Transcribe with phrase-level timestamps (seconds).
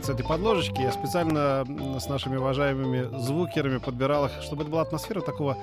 [0.00, 0.80] Нравятся эти подложечки.
[0.80, 1.62] Я специально
[2.00, 5.58] с нашими уважаемыми звукерами подбирал их, чтобы это была атмосфера такого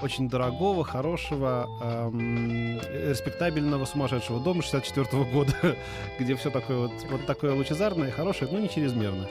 [0.00, 5.52] очень дорогого, хорошего, эм, респектабельного, сумасшедшего дома 64 года,
[6.18, 9.28] где все такое вот, вот такое лучезарное, хорошее, но не чрезмерно.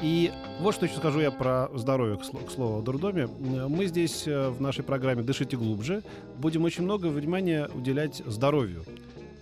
[0.00, 3.28] И вот что еще скажу я про здоровье, к, сло- к слову, о дурдоме.
[3.28, 6.02] Мы здесь э, в нашей программе «Дышите глубже»
[6.38, 8.82] будем очень много внимания уделять здоровью.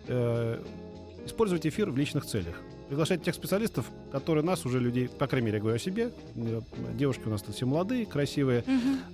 [0.06, 0.62] Э,
[1.24, 2.60] Использовать эфир в личных целях.
[2.90, 6.60] Приглашать тех специалистов, которые нас уже людей, по крайней мере, я говорю о себе, э,
[6.94, 8.64] девушки у нас тут все молодые, красивые,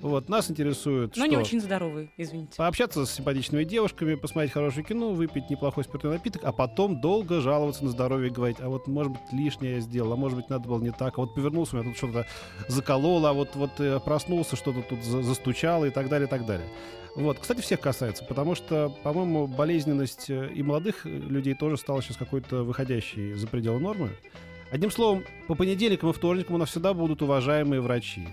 [0.00, 2.54] вот, нас интересует, Но что не очень здоровый, извините.
[2.56, 7.84] пообщаться с симпатичными девушками, посмотреть хорошее кино, выпить неплохой спиртной напиток, а потом долго жаловаться
[7.84, 10.66] на здоровье и говорить, а вот, может быть, лишнее я сделал, а может быть, надо
[10.66, 12.26] было не так, а вот повернулся, у меня тут что-то
[12.68, 16.46] закололо, а вот, вот э, проснулся, что-то тут за- застучало и так далее, и так
[16.46, 16.66] далее.
[17.14, 22.18] Вот, кстати, всех касается, потому что, по-моему, болезненность э, и молодых людей тоже стала сейчас
[22.18, 24.10] какой-то выходящей за пределы нормы.
[24.70, 28.28] Одним словом, по понедельникам и вторникам у нас всегда будут уважаемые врачи.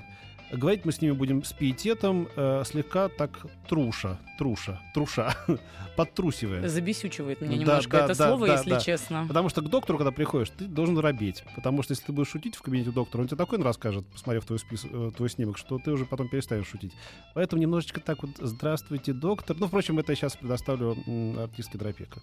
[0.53, 5.35] Говорить мы с ними будем с пиететом, э, слегка так труша, труша, труша,
[5.97, 6.67] подтрусивая.
[6.67, 8.79] Забесючивает меня немножко да, это да, слово, да, если да.
[8.79, 9.25] честно.
[9.27, 11.43] Потому что к доктору, когда приходишь, ты должен робеть.
[11.55, 14.59] Потому что если ты будешь шутить в кабинете доктора, он тебе такой расскажет, посмотрев твой,
[14.59, 14.85] спис...
[14.85, 16.93] э, твой снимок, что ты уже потом перестанешь шутить.
[17.33, 19.57] Поэтому немножечко так вот «Здравствуйте, доктор».
[19.59, 20.95] Ну, впрочем, это я сейчас предоставлю
[21.39, 22.21] артистке Дропека.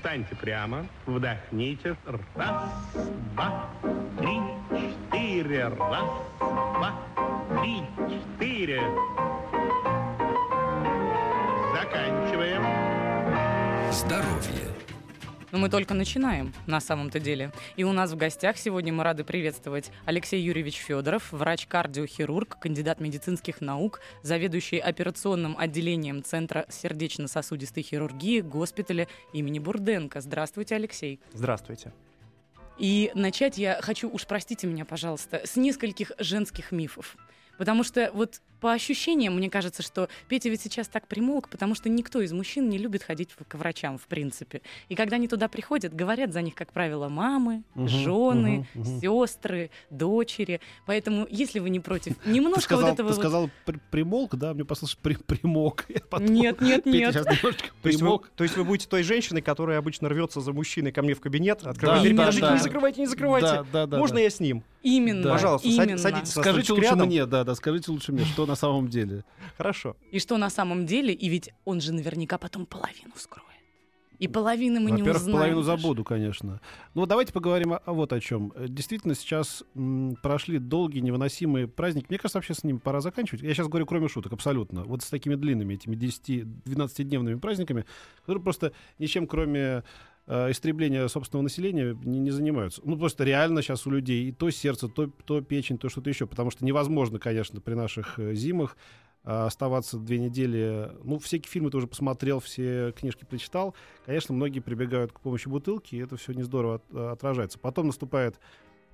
[0.00, 1.94] Встаньте прямо, вдохните.
[2.34, 2.70] Раз,
[3.34, 3.66] два,
[4.18, 5.68] три, четыре.
[5.68, 6.94] Раз, два,
[7.60, 8.80] три, четыре.
[11.74, 12.62] Заканчиваем.
[13.92, 14.69] Здоровье.
[15.52, 17.52] Но мы только начинаем, на самом-то деле.
[17.76, 23.60] И у нас в гостях сегодня мы рады приветствовать Алексей Юрьевич Федоров, врач-кардиохирург, кандидат медицинских
[23.60, 30.20] наук, заведующий операционным отделением Центра сердечно-сосудистой хирургии госпиталя имени Бурденко.
[30.20, 31.20] Здравствуйте, Алексей.
[31.32, 31.92] Здравствуйте.
[32.78, 37.16] И начать я хочу, уж простите меня, пожалуйста, с нескольких женских мифов.
[37.60, 41.90] Потому что вот по ощущениям, мне кажется, что Петя ведь сейчас так примолк, потому что
[41.90, 44.62] никто из мужчин не любит ходить к врачам, в принципе.
[44.88, 49.00] И когда они туда приходят, говорят за них, как правило, мамы, Мгм, жены, мгм, мгм.
[49.00, 50.60] сестры, дочери.
[50.86, 54.36] Поэтому, если вы не против, Ты немножко сказал, вот этого ты вот- сказал при- примолк,
[54.36, 54.54] да?
[54.54, 55.16] Мне послышалось при,
[56.20, 57.14] Нет, нет, Петя нет.
[57.14, 58.30] немножечко То есть, вы, примок.
[58.36, 61.60] то есть вы будете той женщиной, которая обычно рвется за мужчиной ко мне в кабинет,
[61.62, 62.52] Да, открывает дверь, да, подождите, да.
[62.54, 63.46] не закрывайте, не закрывайте.
[63.48, 64.22] Да, да, да, Можно да.
[64.22, 64.64] я с ним?
[64.82, 65.32] Именно, Да.
[65.32, 65.98] Пожалуйста, именно.
[65.98, 67.06] садитесь Скажите лучше рядом.
[67.06, 69.24] мне, да, да, скажите лучше мне, что на самом деле.
[69.58, 69.96] Хорошо.
[70.10, 73.46] И что на самом деле, и ведь он же наверняка потом половину вскроет.
[74.18, 75.38] И половины мы не Во-первых, узнаем.
[75.38, 75.80] половину даже.
[75.82, 76.60] забуду, конечно.
[76.92, 78.52] Ну, давайте поговорим о, вот о чем.
[78.68, 82.04] Действительно, сейчас м, прошли долгие, невыносимые праздники.
[82.10, 83.40] Мне кажется, вообще с ними пора заканчивать.
[83.42, 84.84] Я сейчас говорю, кроме шуток, абсолютно.
[84.84, 87.86] Вот с такими длинными, этими 10-12-дневными праздниками,
[88.20, 89.84] которые просто ничем, кроме
[90.30, 92.80] э, истребления собственного населения, не, не занимаются.
[92.84, 96.26] Ну, просто реально сейчас у людей и то сердце, то, то печень, то что-то еще.
[96.26, 98.76] Потому что невозможно, конечно, при наших э, зимах
[99.24, 100.92] а, оставаться две недели.
[101.02, 103.74] Ну, все фильмы тоже посмотрел, все книжки прочитал.
[104.06, 107.58] Конечно, многие прибегают к помощи бутылки, и это все не здорово от- э, отражается.
[107.58, 108.38] Потом наступает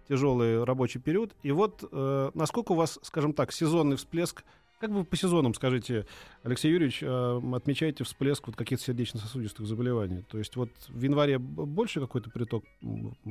[0.09, 1.37] тяжелый рабочий период.
[1.43, 4.43] И вот э, насколько у вас, скажем так, сезонный всплеск,
[4.79, 6.07] как бы по сезонам, скажите,
[6.43, 10.23] Алексей Юрьевич, э, отмечаете всплеск вот каких-то сердечно-сосудистых заболеваний?
[10.23, 12.65] То есть вот в январе больше какой-то приток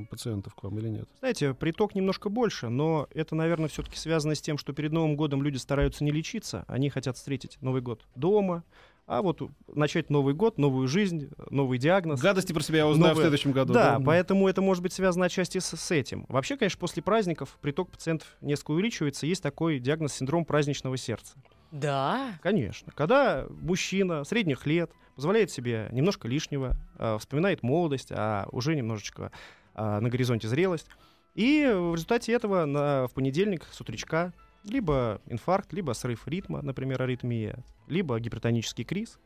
[0.09, 1.09] пациентов к вам или нет?
[1.19, 5.43] Знаете, приток немножко больше, но это, наверное, все-таки связано с тем, что перед Новым годом
[5.43, 8.63] люди стараются не лечиться, они хотят встретить Новый год дома,
[9.07, 9.41] а вот
[9.73, 12.21] начать Новый год, новую жизнь, новый диагноз.
[12.21, 13.73] Гадости про себя я узнаю в Новое- следующем году.
[13.73, 16.25] Да, поэтому это может быть связано отчасти с, с этим.
[16.27, 19.27] Вообще, конечно, после праздников приток пациентов несколько увеличивается.
[19.27, 21.35] Есть такой диагноз синдром праздничного сердца.
[21.71, 22.33] Да.
[22.41, 22.91] Конечно.
[22.95, 29.31] Когда мужчина средних лет позволяет себе немножко лишнего, э, вспоминает молодость, а уже немножечко
[29.75, 30.87] э, на горизонте зрелость.
[31.35, 34.33] И в результате этого на, в понедельник с утречка
[34.69, 39.19] либо инфаркт, либо срыв ритма, например, аритмия, либо гипертонический криз.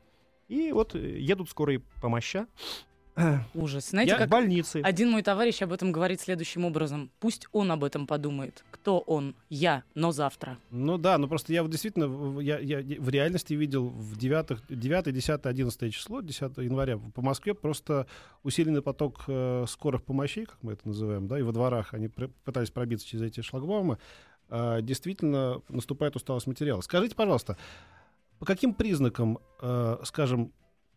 [0.48, 2.48] И вот э, едут скорые помоща
[3.54, 3.90] Ужас.
[3.90, 4.82] Знаете, Я- в как больнице.
[4.82, 7.12] один мой товарищ об этом говорит следующим образом.
[7.20, 8.64] Пусть он об этом подумает.
[8.72, 9.36] Кто он?
[9.50, 10.58] Я, но завтра.
[10.72, 14.62] Ну да, ну просто я вот действительно, в- я, я в реальности видел в 9,
[14.70, 18.08] 9 10, 11 число, 10 января по Москве просто
[18.44, 22.72] усиленный поток э, скорых помощей, как мы это называем, да, и во дворах они пытались
[22.72, 23.98] пробиться через эти шлагбаумы.
[24.50, 26.82] Э, действительно наступает усталость материала.
[26.82, 27.58] Скажите, пожалуйста,
[28.40, 30.52] по каким признакам, э, скажем,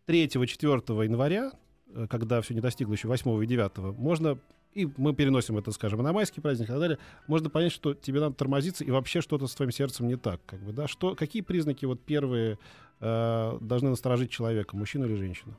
[0.06, 1.52] 3-4 января,
[1.94, 4.38] э, когда все не достигло еще 8 и 9, можно
[4.72, 8.20] и мы переносим это, скажем, на майский праздник и так далее, можно понять, что тебе
[8.20, 10.40] надо тормозиться, и вообще что-то с твоим сердцем не так.
[10.46, 10.88] Как бы, да?
[10.88, 12.58] что, какие признаки вот первые
[12.99, 15.58] должны насторожить человека, мужчину или женщину?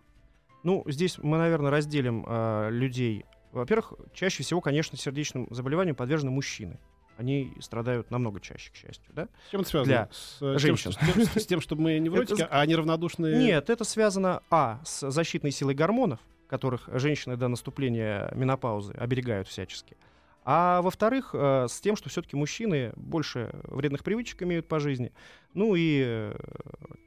[0.63, 3.25] Ну, здесь мы, наверное, разделим э, людей.
[3.51, 6.79] Во-первых, чаще всего, конечно, сердечным заболеваниям подвержены мужчины.
[7.17, 9.27] Они страдают намного чаще, к счастью, да?
[9.47, 9.85] С чем это связано?
[9.93, 10.91] Для с, э, женщин.
[10.91, 13.37] Тем, с, тем, с тем, чтобы мы невротики, Это- а они равнодушные?
[13.37, 19.95] Нет, это связано, а, с защитной силой гормонов, которых женщины до наступления менопаузы оберегают всячески.
[20.45, 25.13] А во-вторых, э, с тем, что все-таки мужчины больше вредных привычек имеют по жизни.
[25.53, 26.35] Ну и э,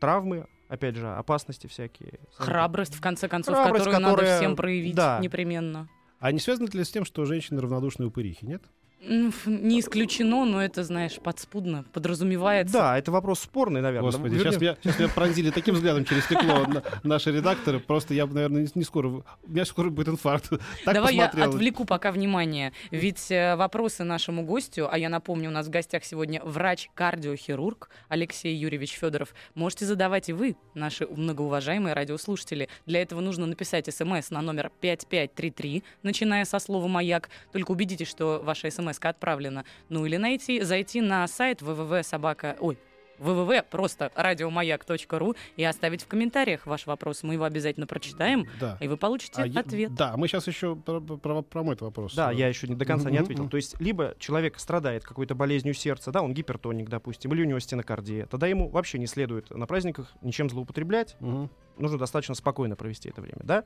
[0.00, 2.18] травмы, опять же, опасности всякие.
[2.36, 5.18] Храбрость, в конце концов, Храбрость, которую надо которая- всем проявить да.
[5.20, 5.88] непременно.
[6.18, 8.62] А не связано ли с тем, что женщины равнодушные упырихи, нет?
[9.08, 12.72] Ф- Не исключено, но это, знаешь, подспудно подразумевается.
[12.72, 14.10] Да, это вопрос спорный, наверное.
[14.10, 17.78] Господи, Вернем- сейчас меня, сейчас меня пронзили таким взглядом через стекло на- наши редакторы.
[17.78, 19.08] Просто я, бы, наверное, не, скоро...
[19.08, 20.50] У меня скоро будет инфаркт.
[20.84, 21.50] Так Давай я посмотрел.
[21.50, 22.72] отвлеку пока внимание.
[22.90, 28.54] Ведь э, вопросы нашему гостю, а я напомню, у нас в гостях сегодня врач-кардиохирург Алексей
[28.56, 29.34] Юрьевич Федоров.
[29.54, 32.68] Можете задавать и вы, наши многоуважаемые радиослушатели.
[32.86, 37.28] Для этого нужно написать смс на номер 5533, начиная со слова «Маяк».
[37.52, 39.64] Только убедитесь, что ваша смс отправлена.
[39.88, 42.56] Ну или найти, зайти на сайт www.собака...
[42.60, 42.78] Ой,
[43.18, 47.22] www просто радиомаяк.ру и оставить в комментариях ваш вопрос.
[47.22, 48.76] Мы его обязательно прочитаем, Да.
[48.78, 49.94] и вы получите А я- ответ.
[49.94, 52.14] Да, мы сейчас еще про, про, про мой вопрос.
[52.14, 53.48] Да, я еще не до конца не Мгм, ответил.
[53.48, 57.58] То есть, либо человек страдает какой-то болезнью сердца, да, он гипертоник, допустим, или у него
[57.58, 61.48] стенокардия, тогда ему вообще не следует на праздниках ничем злоупотреблять, Мгм.
[61.78, 63.64] нужно достаточно спокойно провести это время, да.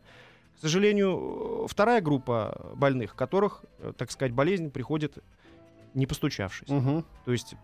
[0.61, 5.17] К сожалению, э, вторая группа больных, которых, э, так сказать, болезнь приходит
[5.95, 6.69] не постучавшись.
[6.69, 7.07] Мгм.
[7.25, 7.55] То есть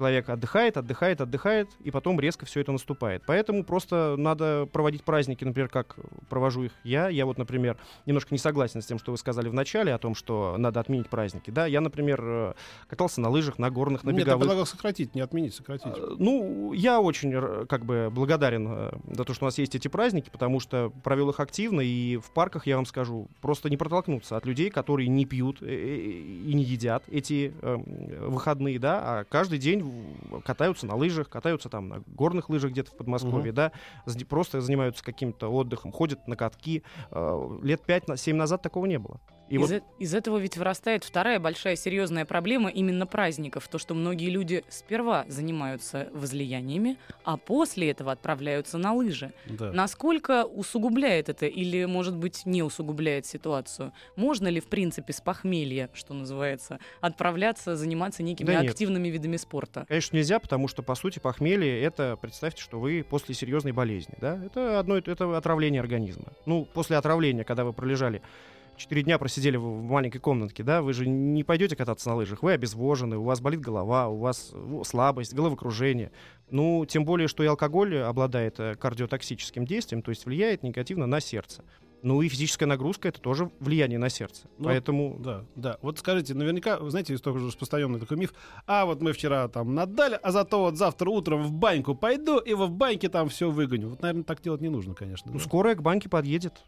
[0.00, 3.22] человек отдыхает, отдыхает, отдыхает, и потом резко все это наступает.
[3.26, 5.96] Поэтому просто надо проводить праздники, например, как
[6.30, 7.08] провожу их я.
[7.10, 7.76] Я вот, например,
[8.06, 11.10] немножко не согласен с тем, что вы сказали в начале о том, что надо отменить
[11.10, 11.50] праздники.
[11.50, 12.52] Да, я, например, э,
[12.88, 14.40] катался на лыжах, на горных, на Нет, беговых.
[14.40, 15.92] предлагал сократить, не отменить, сократить.
[15.94, 19.88] Э, Ну, я очень как бы благодарен э, за то, что у нас есть эти
[19.88, 24.38] праздники, потому что провел их активно, и в парках, я вам скажу, просто не протолкнуться
[24.38, 25.66] от людей, которые не пьют э,
[26.46, 29.80] и не едят эти э, м, выходные, да, а каждый день
[30.44, 33.72] катаются на лыжах, катаются там на горных лыжах где-то в Подмосковье, да,
[34.06, 36.82] зд- просто занимаются каким-то отдыхом, ходят на катки.
[37.10, 39.20] Э, Лет 5-7 назад такого не было.
[39.50, 43.68] И из, вот э- из этого ведь вырастает вторая большая серьезная проблема именно праздников.
[43.68, 49.32] То, что многие люди сперва занимаются возлияниями, а после этого отправляются на лыжи.
[49.46, 49.72] Да.
[49.72, 53.92] Насколько усугубляет это или, может быть, не усугубляет ситуацию?
[54.16, 58.70] Можно ли, в принципе, с похмелья, что называется, отправляться, заниматься некими Да нет.
[58.70, 59.84] активными видами спорта?
[59.88, 64.40] Конечно, нельзя, потому что, по сути, похмелье— это, представьте, что вы после серьезной болезни, да?
[64.44, 66.32] Это одно, это отравление организма.
[66.46, 68.22] Ну, после отравления, когда вы пролежали
[68.76, 72.52] четыре дня просидели в маленькой комнатке, да, вы же не пойдете кататься на лыжах, вы
[72.52, 74.52] обезвожены, у вас болит голова, у вас
[74.84, 76.12] слабость, головокружение.
[76.50, 81.20] Ну, тем более, что и алкоголь обладает э, кардиотоксическим действием, то есть влияет негативно на
[81.20, 81.62] сердце.
[82.02, 84.48] Ну и физическая нагрузка— это тоже влияние на сердце.
[84.58, 85.78] Ну, Поэтому Да, да.
[85.82, 88.32] Вот скажите, наверняка, вы знаете, есть тоже распространенный такой миф.
[88.66, 92.54] А вот мы вчера там надали, а зато вот завтра утром в баньку пойду, и
[92.54, 93.90] в баньке там все выгоню.
[93.90, 95.30] Вот, наверное, так делать не нужно, конечно.
[95.30, 95.44] ну, да?
[95.44, 96.64] скорая к банке подъедет,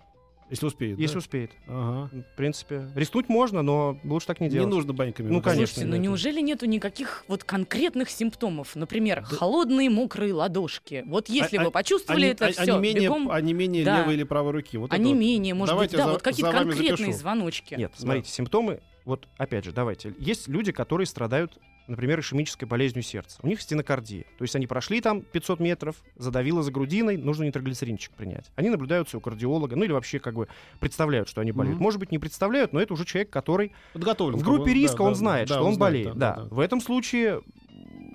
[0.52, 0.98] Если успеет.
[0.98, 1.18] если да?
[1.18, 1.50] успеет.
[1.66, 2.10] Ага.
[2.34, 4.68] В принципе, рискнуть можно, но лучше так не Не делать.
[4.70, 5.28] нужно баньками.
[5.30, 8.76] Ну, конечно, Слушайте, ну Да, неужели нету никаких вот конкретных симптомов?
[8.76, 11.04] Например, холодные мокрые ладошки.
[11.06, 14.00] Вот если А- вы а- почувствовали Они- это а- все, онемение, бегом онемение Да.
[14.00, 14.76] левой или правой руки.
[14.76, 15.20] Вот а это не вот.
[15.20, 17.12] менее, может Давайте быть, да, за- вот какие-то конкретные запишу.
[17.18, 17.74] звоночки.
[17.74, 20.14] Нет, смотрите, симптомы, вот опять же, давайте.
[20.18, 23.38] Есть люди, которые страдают, например, ишемической болезнью сердца.
[23.42, 24.24] У них стенокардия.
[24.38, 28.50] То есть они прошли там 500 метров, задавило за грудиной, нужно нитроглицеринчик принять.
[28.56, 30.48] Они наблюдаются у кардиолога, ну или вообще как бы
[30.80, 31.76] представляют, что они болеют.
[31.76, 31.82] Мгм.
[31.82, 34.38] Может быть, не представляют, но это уже человек, который Подготовлен.
[34.38, 36.16] в группе да, риска, да, он да, знает, да, что он знает, болеет.
[36.16, 37.42] Да, В этом случае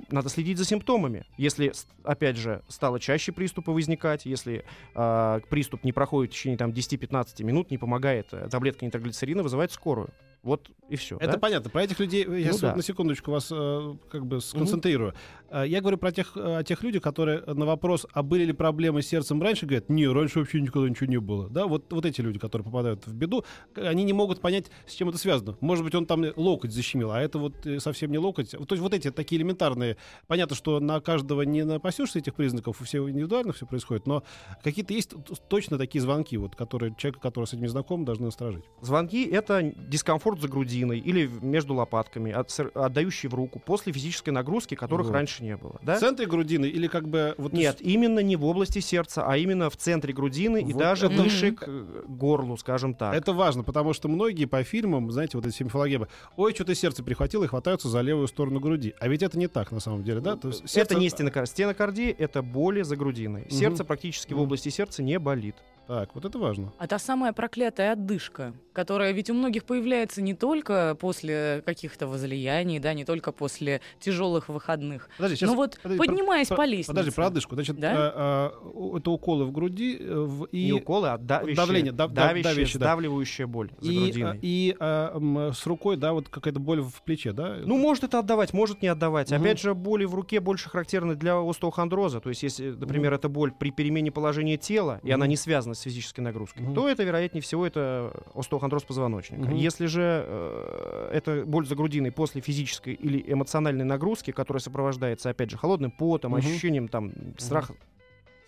[0.09, 1.25] надо следить за симптомами.
[1.37, 6.71] Если, опять же, стало чаще приступы возникать, если а, приступ не проходит в течение там,
[6.71, 10.09] 10-15 минут, не помогает э, таблетка нитроглицерина, вызывает скорую.
[10.47, 11.17] Вот и все.
[11.19, 11.69] Это понятно.
[11.69, 12.75] Про этих людей я сейчас да.
[12.75, 15.13] на секундочку вас э, как бы сконцентрирую.
[15.49, 18.53] Э, Я говорю про тех, э, о тех людях, которые на вопрос, а были ли
[18.53, 21.49] проблемы с сердцем раньше, говорят, не, раньше вообще никогда ничего не было.
[21.49, 23.43] Да, вот, вот эти люди, которые попадают в беду,
[23.75, 25.57] они не могут понять, с чем это связано.
[25.59, 28.51] Может быть, он там локоть защемил, а это вот э, совсем не локоть.
[28.51, 29.97] То есть вот эти такие элементарные.
[30.27, 34.23] Понятно, что на каждого не напасешься этих признаков, у всех индивидуально все происходит, но
[34.63, 35.13] какие-то есть
[35.49, 38.63] точно такие звонки, вот, которые человек, который с этим не знаком, должны насторожить.
[38.79, 43.91] Звонки— это дискомфорт борт за грудиной или в- между лопатками, от- отдающий в руку после
[43.93, 45.13] физической нагрузки, которых Вот.
[45.13, 45.77] раньше не было.
[45.81, 45.97] В Да?
[45.99, 47.35] центре грудины или как бы...
[47.37, 51.07] Вот Нет, именно не в области сердца, а именно в центре грудины и Вот даже
[51.07, 51.67] это- выше к
[52.07, 53.13] горлу, скажем так.
[53.15, 57.43] Это важно, потому что многие по фильмам, знаете, вот эти мифологемы, ой, что-то сердце прихватило
[57.43, 58.93] и хватаются за левую сторону груди.
[58.99, 60.35] А ведь это не так на самом деле, да?
[60.35, 61.47] То есть сердце- Это не стенокардия.
[61.51, 63.47] Стенокардия— это боли за грудиной.
[63.49, 64.43] Сердце практически в Мгм.
[64.43, 65.55] области сердца не болит.
[65.87, 66.73] Так, вот это важно.
[66.77, 72.79] А та самая проклятая отдышка, которая ведь у многих появляется не только после каких-то возлияний,
[72.79, 75.09] да, не только после тяжелых выходных.
[75.17, 75.49] Подожди, сейчас...
[75.49, 76.87] Но вот подожди, поднимаясь про- по лестнице.
[76.89, 77.55] Подожди, про одышку.
[77.55, 77.91] Значит, Да?
[77.95, 80.65] а, а, у- это уколы в груди э, в- и...
[80.65, 82.85] Не уколы, а давящая, давление, дав- дав- давящая, давящее, да.
[82.87, 84.39] сдавливающая боль за И, а, грудиной.
[84.41, 87.55] и а, м, с рукой, да, вот какая-то боль в плече, да?
[87.63, 89.31] Ну, может это отдавать, может не отдавать.
[89.31, 89.41] Мгм.
[89.41, 92.19] Опять же, боли в руке больше характерны для остеохондроза.
[92.19, 95.81] То есть, если, например, это боль при перемене положения тела, и она не связана с
[95.83, 96.73] физической нагрузкой, Мгм.
[96.75, 99.43] то это, вероятнее всего, это остеохондроз позвоночника.
[99.43, 99.55] Мгм.
[99.55, 105.49] Если же э, это боль за грудиной после физической или эмоциональной нагрузки, которая сопровождается, опять
[105.51, 106.39] же, холодным потом, Мгм.
[106.39, 107.75] ощущением там страха,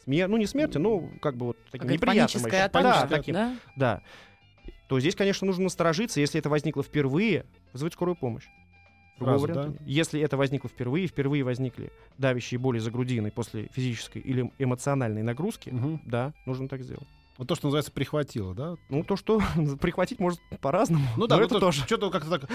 [0.05, 3.33] смер- ну не смерти, ну как бы вот таким Какая-то неприятным паническая атака, Да, таким,
[3.33, 3.55] да?
[3.75, 4.01] да.
[4.87, 8.45] То здесь, конечно, нужно насторожиться, если это возникло впервые, вызвать скорую помощь.
[9.19, 9.81] Сразу, нет.
[9.85, 15.69] Если это возникло впервые, впервые возникли давящие боли за грудиной после физической или эмоциональной нагрузки,
[15.71, 16.01] Мгм.
[16.05, 17.07] да, нужно так сделать.
[17.39, 18.75] Вот то, что называется, прихватило, да?
[18.89, 19.41] Ну, то, что
[19.81, 21.05] прихватить может по-разному.
[21.15, 21.83] Ну да, но ну это то- тоже.
[21.85, 22.49] Что-то как-то так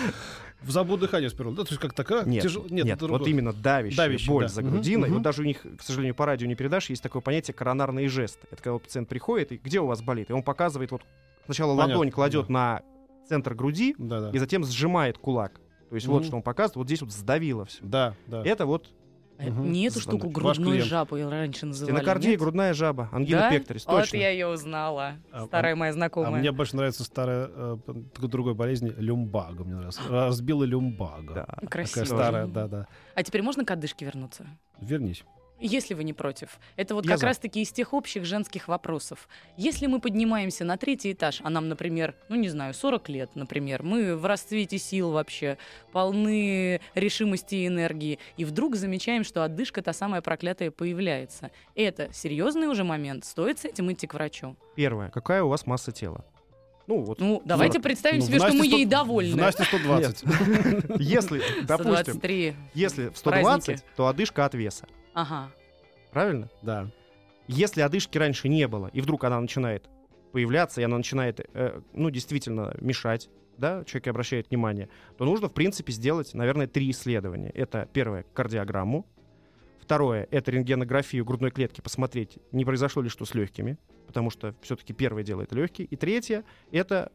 [0.60, 1.52] в забу дыхание сперва.
[1.52, 2.66] Да, то есть как-то так, а, Нет, тяжело.
[2.68, 4.48] нет, это вот именно давящая Давящая, боль да.
[4.48, 5.08] за грудиной.
[5.08, 5.14] мгм.
[5.14, 8.46] Вот даже у них, к сожалению, по радио не передашь, есть такое понятие коронарные жесты.
[8.50, 10.28] Это когда вот пациент приходит, и где у вас болит?
[10.28, 11.00] И он показывает, вот
[11.46, 12.82] сначала Понятно, ладонь кладет на
[13.26, 14.30] центр груди, Да, да.
[14.32, 15.62] и затем сжимает кулак.
[15.88, 16.24] То есть вот Мгм.
[16.26, 17.78] что он показывает, вот здесь вот сдавило все.
[17.82, 18.42] Да, да.
[18.44, 18.90] Это вот
[19.38, 19.72] Мгм.
[19.72, 20.88] Не эту штуку клиент.
[20.88, 21.90] жабой раньше называли.
[21.96, 22.40] стенокардия, нет?
[22.40, 23.50] грудная жаба, ангина Да?
[23.50, 25.14] пекторис, Вот я ее узнала.
[25.32, 26.40] А- Старая моя А знакомая.
[26.40, 27.76] мне больше нравится старая, э,
[28.18, 29.64] другой болезнь, люмбага.
[29.64, 30.00] Мне нравится.
[30.08, 31.34] Разбила люмбага.
[31.34, 31.68] Да.
[31.68, 32.04] Красиво.
[32.06, 32.86] Такая старая, да, да.
[33.14, 34.46] А теперь можно к отдышке вернуться?
[34.80, 35.24] Вернись.
[35.66, 36.58] Если вы не против.
[36.76, 37.26] Это вот Я как за.
[37.26, 39.28] раз-таки из тех общих женских вопросов.
[39.56, 43.82] Если мы поднимаемся на третий этаж, а нам, например, ну не знаю, 40 лет, например,
[43.82, 45.56] мы в расцвете сил вообще,
[45.90, 51.50] полны решимости и энергии, и вдруг замечаем, что отдышка та самая проклятая появляется.
[51.74, 54.56] Это серьезный уже момент, стоит с этим идти к врачу?
[54.76, 55.08] Первое.
[55.08, 56.26] Какая у вас масса тела?
[56.86, 57.18] Ну, вот.
[57.20, 57.82] Ну, давайте 40.
[57.82, 59.36] представим Ну, себе, что мы 100 ей довольны.
[59.36, 60.24] Насте 120.
[61.00, 62.56] Если, допустим, 123.
[62.74, 63.82] если в 120, Праздники.
[63.96, 64.86] то одышка от веса.
[65.14, 65.50] Ага.
[66.12, 66.50] Правильно?
[66.62, 66.90] Да.
[67.46, 69.88] Если одышки раньше не было, и вдруг она начинает
[70.32, 75.52] появляться, и она начинает, э, ну, действительно мешать, да, человек обращает внимание, то нужно, в
[75.52, 77.50] принципе, сделать, наверное, три исследования.
[77.50, 79.06] Это первое, кардиограмму.
[79.80, 84.92] Второе, это рентгенографию грудной клетки, посмотреть, не произошло ли что с легкими, потому что все-таки
[84.92, 85.86] первое дело это легкие.
[85.86, 87.12] И третье, это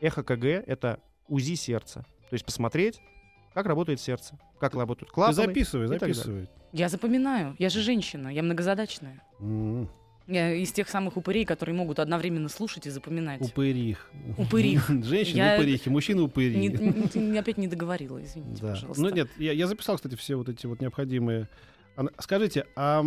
[0.00, 2.04] эхо КГ, это УЗИ сердца.
[2.28, 3.00] То есть посмотреть,
[3.54, 5.34] как работает сердце, как работают Ты клапаны.
[5.34, 6.14] записывай, так далее.
[6.14, 6.48] записывай.
[6.72, 7.56] Я запоминаю.
[7.58, 9.22] Я же женщина, я многозадачная.
[9.40, 9.88] М,
[10.26, 13.40] Я из тех самых упырей, которые могут одновременно слушать и запоминать.
[13.40, 14.08] Упырих.
[14.38, 14.88] Упырих.
[15.04, 16.54] Женщины Я- упырихи, мужчины упыри.
[16.56, 18.68] не- не- опять не договорила, извините, Да.
[18.68, 19.02] пожалуйста.
[19.02, 21.48] Ну нет, я, я записал, кстати, все вот эти вот необходимые.
[21.96, 23.04] ана- Скажите, а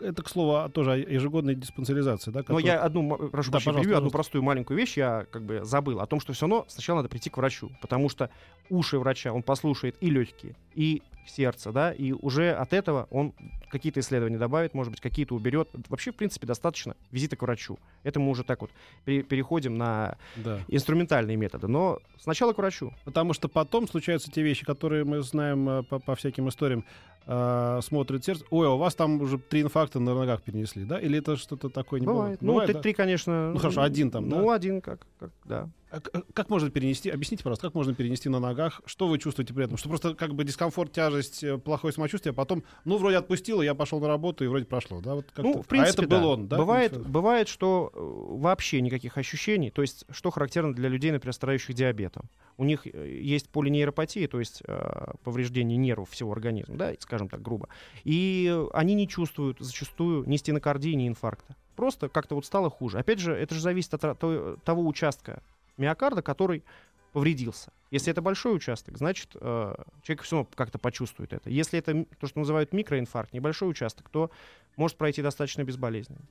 [0.00, 2.40] это, к слову, тоже о ежегодной диспансеризации, да?
[2.40, 5.64] Но которая- я одну, прошу Да, прощения, перебью, одну простую маленькую вещь я как бы
[5.64, 6.00] забыл.
[6.00, 8.30] О том, что все равно сначала надо прийти к врачу, потому что
[8.70, 13.32] уши врача, он послушает и легкие, и сердце, да, и уже от этого он
[13.70, 15.68] какие-то исследования добавит, может быть, какие-то уберет.
[15.88, 17.78] Вообще, в принципе, достаточно визита к врачу.
[18.02, 18.70] Это мы уже так вот
[19.04, 20.58] пере- переходим на Да.
[20.66, 21.68] инструментальные методы.
[21.68, 22.92] Но сначала к врачу.
[23.04, 26.84] Потому что потом случаются те вещи, которые мы знаем э, по, по всяким историям.
[27.26, 28.44] Э, смотрит сердце.
[28.50, 30.98] Ой, а у вас там уже три инфаркта на ногах перенесли, да?
[30.98, 32.22] Или это что-то такое не Бывает.
[32.22, 32.42] бывает?
[32.42, 32.80] Ну, Бывает, ты да?
[32.80, 33.52] три, конечно.
[33.52, 34.54] Ну, хорошо, один там, Ну, да?
[34.54, 35.68] один как, как, да.
[35.92, 37.10] А а Как можно перенести?
[37.10, 38.80] Объясните, пожалуйста, как можно перенести на ногах?
[38.86, 39.76] Что вы чувствуете при этом?
[39.76, 43.74] Что просто как бы дискомфорт, тяжесть, э, плохое самочувствие, а потом, ну, вроде отпустило, я
[43.74, 45.14] пошел на работу, и вроде прошло, да?
[45.14, 45.42] Вот как-то.
[45.42, 46.26] Ну, в принципе, а это был да.
[46.28, 46.56] он, да?
[46.56, 51.34] Бывает, Ну, бывает, что э, вообще никаких ощущений, то есть что характерно для людей, например,
[51.34, 52.30] страдающих диабетом.
[52.56, 57.42] У них э, есть полинейропатия, то есть э, повреждение нервов всего организма, да, скажем так
[57.42, 57.68] грубо.
[58.04, 61.54] И э, они не чувствуют зачастую ни стенокардии, ни инфаркта.
[61.76, 62.98] Просто как-то вот стало хуже.
[62.98, 64.18] Опять же, это же зависит от
[64.64, 65.42] того участка
[65.76, 66.64] миокарда, который
[67.12, 67.70] повредился.
[67.90, 71.50] Если это большой участок, значит, э, человек все равно как-то почувствует это.
[71.50, 74.30] Если это то, что называют микроинфаркт, небольшой участок, то
[74.76, 76.22] может пройти достаточно безболезненно.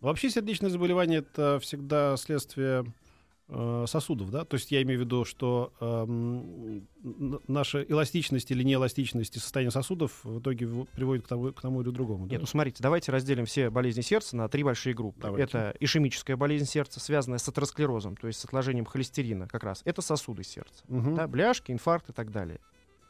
[0.00, 2.84] Вообще сердечное заболевание это всегда следствие
[3.86, 4.44] сосудов, да?
[4.44, 10.24] То есть я имею в виду, что н- наша эластичность или неэластичность и состояние сосудов
[10.24, 12.26] в итоге приводит к тому, к тому или другому.
[12.26, 12.32] да?
[12.32, 15.20] Нет, ну смотрите, давайте разделим все болезни сердца на три большие группы.
[15.20, 15.42] Давайте.
[15.44, 19.82] Это ишемическая болезнь сердца, связанная с атеросклерозом, то есть с отложением холестерина как раз.
[19.84, 20.82] Это сосуды сердца.
[20.88, 21.14] Мгм.
[21.14, 22.60] Да, бляшки, инфаркт и так далее.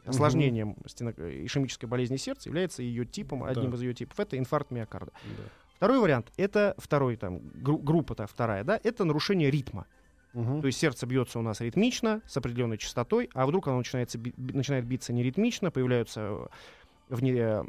[0.05, 1.13] Осложнением стено-
[1.45, 3.77] ишемической болезни сердца является ее типом, одним Да.
[3.77, 5.11] из ее типов, это инфаркт миокарда.
[5.37, 5.43] Да.
[5.77, 9.87] Второй вариант, это второй там, гру- группа-то вторая, да, это нарушение ритма.
[10.35, 10.61] Мгм.
[10.61, 14.33] То есть сердце бьется у нас ритмично, с определенной частотой, а вдруг оно начинается би-
[14.37, 16.47] начинает биться неритмично, появляются э,
[17.09, 17.63] вне, э,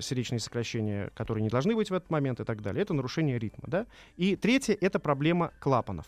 [0.00, 2.82] сердечные сокращения, которые не должны быть в этот момент и так далее.
[2.82, 3.64] Это нарушение ритма.
[3.66, 3.86] Да?
[4.16, 6.06] И третье— это проблема клапанов.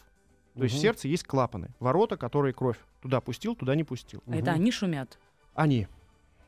[0.57, 4.23] То есть в сердце есть клапаны, ворота, которые кровь туда пустил, туда не пустил.
[4.27, 5.19] А Это они шумят.
[5.55, 5.87] Они.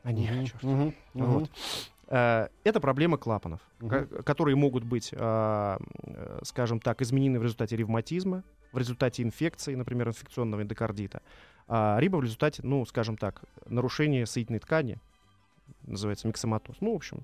[0.03, 0.63] Они, чёрт.
[0.63, 0.93] Мгм.
[1.13, 1.25] Мгм.
[1.39, 1.49] Вот.
[2.07, 5.79] Э, Это проблема клапанов, ко- которые могут быть, а,
[6.43, 8.43] скажем так, изменены в результате ревматизма,
[8.73, 11.21] в результате инфекции, например, инфекционного эндокардита,
[11.67, 14.99] а, либо в результате, ну, скажем так, нарушения соединительной ткани,
[15.83, 16.75] называется миксоматоз.
[16.81, 17.23] Ну, в общем,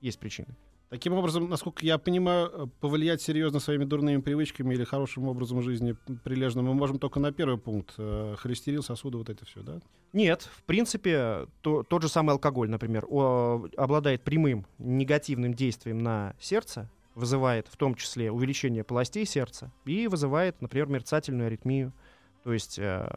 [0.00, 0.48] есть причины.
[0.90, 5.94] Таким образом, насколько я понимаю, э, повлиять серьезно своими дурными привычками или хорошим образом жизни
[6.08, 7.94] м, прилежным мы можем только на первый пункт.
[7.98, 9.80] э, Холестерин, сосуды, вот это все, да?
[10.14, 16.34] Нет, в принципе, то- тот же самый алкоголь, например, о- обладает прямым негативным действием на
[16.40, 21.92] сердце, вызывает в том числе увеличение полостей сердца и вызывает, например, мерцательную аритмию,
[22.44, 23.08] то есть э,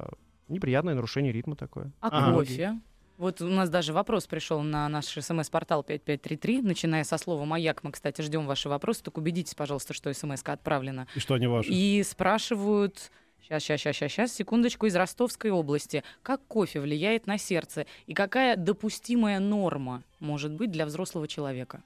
[0.48, 1.91] неприятное нарушение ритма такое.
[2.01, 2.81] А кофе?
[3.17, 7.84] Вот у нас даже вопрос пришел на наш смс-портал 5533, начиная со слова «Маяк».
[7.84, 11.08] Мы, кстати, ждем ваши вопросы, только убедитесь, пожалуйста, что смс отправлена.
[11.13, 11.70] И что они ваши?
[11.70, 17.38] И спрашивают, сейчас, сейчас, сейчас, сейчас, сейчас, секундочку, из Ростовской области, как кофе влияет на
[17.38, 21.84] сердце и какая допустимая норма может быть для взрослого человека?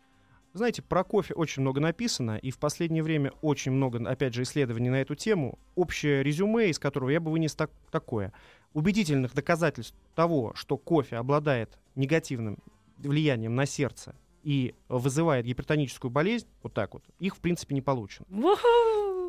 [0.55, 4.89] Знаете, про кофе очень много написано, и в последнее время очень много, опять же, исследований
[4.89, 5.59] на эту тему.
[5.75, 8.31] Общее резюме, из которого я бы вынес так- такое.
[8.73, 12.59] Убедительных доказательств того, что кофе обладает негативным
[12.99, 18.25] влиянием на сердце и вызывает гипертоническую болезнь, вот так вот, их в принципе не получено.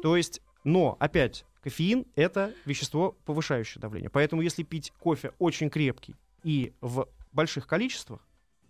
[0.03, 4.11] То есть, но, опять, кофеин— это вещество, повышающее давление.
[4.11, 6.15] Поэтому если пить кофе очень крепкий
[6.45, 8.21] и в больших количествах,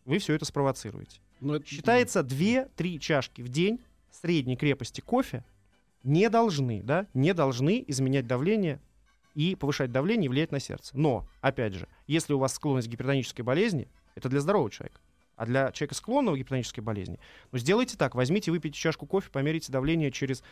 [0.06, 1.20] вы все это спровоцируете.
[1.40, 5.44] Ну, это- Считается 2-3 чашки в день средней крепости кофе
[6.02, 8.80] не должны, да, не должны изменять давление
[9.34, 10.96] и повышать давление и влиять на сердце.
[10.96, 15.00] Но, опять же, если у вас склонность к гипертонической болезни, это для здорового человека.
[15.36, 17.18] А для человека, склонного к гипертонической болезни,
[17.52, 20.42] ну, сделайте так, возьмите, выпейте чашку кофе, померите давление через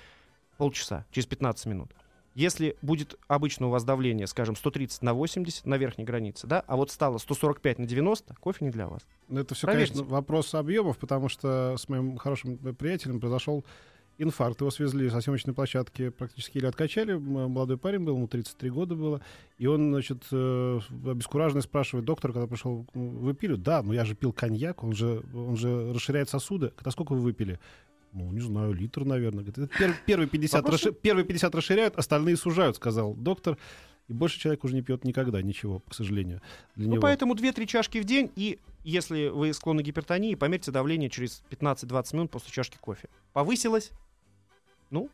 [0.58, 1.90] полчаса, через 15 минут.
[2.34, 6.76] Если будет обычно у вас давление, скажем, 130 на 80 на верхней границе, да, а
[6.76, 9.02] вот стало 145 на 90, кофе не для вас.
[9.28, 9.92] Ну, это все, Проверьте.
[9.94, 13.64] конечно, вопрос объемов, потому что с моим хорошим приятелем произошел
[14.18, 14.60] инфаркт.
[14.60, 17.14] Его свезли со съемочной площадки, практически или откачали.
[17.14, 19.20] Молодой парень был, ему 33 года было.
[19.58, 23.54] И он, значит, э, обескураженный спрашивает доктора, когда пришел, вы пили?
[23.54, 26.72] Да, но я же пил коньяк, он же, он же расширяет сосуды.
[26.82, 27.58] А сколько вы выпили?
[28.14, 29.42] Ну, не знаю, литр, наверное.
[29.44, 33.58] Говорит, «Это пер- первые, 50 Вопрос- расши- первые 50 расширяют, остальные сужают, сказал доктор.
[34.06, 36.40] И больше человек уже не пьет никогда ничего, к сожалению,
[36.76, 37.02] для Ну, него.
[37.02, 42.12] поэтому 2-3 чашки в день, и если вы склонны к гипертонии, померьте давление через 15-20
[42.14, 43.08] минут после чашки кофе.
[43.32, 43.90] Повысилось?
[44.90, 45.08] Ну,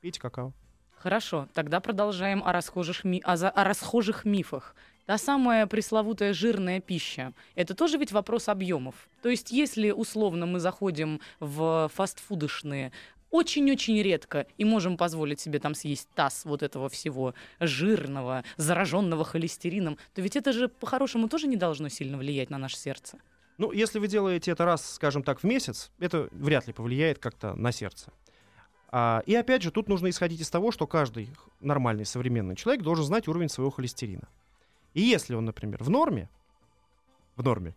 [0.00, 0.52] пейте какао.
[0.96, 4.74] Хорошо, тогда продолжаем о расхожих, ми- о за- о расхожих мифах.
[5.06, 7.34] Та самая пресловутая жирная пища.
[7.54, 8.94] Это тоже ведь вопрос объемов.
[9.22, 12.90] То есть, если условно мы заходим в фастфудошные
[13.30, 19.98] очень-очень редко и можем позволить себе там съесть таз вот этого всего жирного, зараженного холестерином,
[20.14, 23.18] то ведь это же по-хорошему тоже не должно сильно влиять на наше сердце.
[23.58, 27.54] Ну, если вы делаете это раз, скажем так, в месяц, это вряд ли повлияет как-то
[27.54, 28.12] на сердце.
[28.88, 31.28] А, и опять же, тут нужно исходить из того, что каждый
[31.60, 34.28] нормальный современный человек должен знать уровень своего холестерина.
[34.94, 36.28] И если он, например, в норме,
[37.36, 37.74] в норме,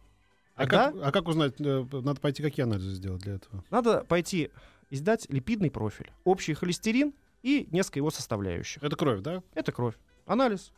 [0.55, 3.63] А тогда как, а как узнать, э, надо пойти какие анализы сделать для этого?
[3.71, 4.51] надо пойти
[4.89, 8.83] и сдать липидный профиль, общий холестерин и несколько его составляющих.
[8.83, 9.43] Это кровь, да?
[9.53, 9.95] Это кровь.
[10.25, 10.71] Анализ.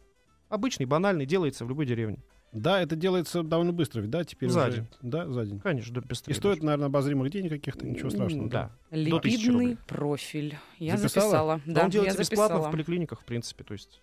[0.50, 2.20] Обычный, банальный, делается в любой деревне.
[2.52, 4.88] Да, это делается довольно быстро, ведь, да, теперь За уже- день.
[5.04, 5.60] Да, за день.
[5.60, 6.34] Конечно, да, И быстрее.
[6.34, 8.50] стоит, наверное, обозримых денег каких-то, ничего страшного.
[8.50, 8.72] Да.
[8.90, 9.78] Липидный тысячи рублей.
[9.88, 10.58] профиль.
[10.80, 11.26] Я Записала?
[11.28, 11.62] записала.
[11.68, 12.68] Да, Да, он я делается бесплатно записала.
[12.70, 13.64] в поликлиниках, в принципе.
[13.64, 14.02] То есть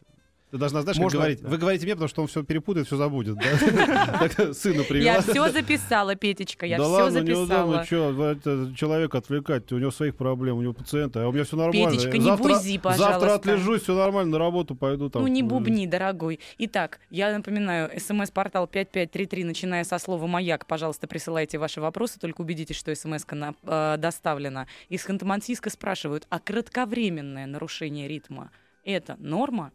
[0.51, 1.43] Ты должна, знаешь, Можно, говорить.
[1.43, 1.49] да.
[1.49, 3.37] Вы говорите мне, потому что он все перепутает, все забудет.
[3.37, 4.53] да?
[4.55, 5.15] Сыну привела.
[5.15, 7.83] Я все записала, Петечка, я да все ладно, записала.
[7.83, 11.57] неудобно, что человека отвлекать, у него своих проблем, у него пациенты, а у меня все
[11.57, 11.91] нормально.
[11.91, 13.21] Петечка, не бузи, пожалуйста.
[13.21, 15.23] Завтра отлежусь, все нормально, на работу пойду там.
[15.23, 16.39] Ну не э, бубни, дорогой.
[16.59, 20.67] Итак, я напоминаю, смс-портал 5533, начиная со слова «Маяк».
[20.67, 23.25] Пожалуйста, присылайте ваши вопросы, только убедитесь, что смс
[23.65, 24.69] доставлена.
[24.89, 28.53] Из Ханты-Мансийска спрашивают, а кратковременное нарушение ритма
[28.85, 29.73] Это норма?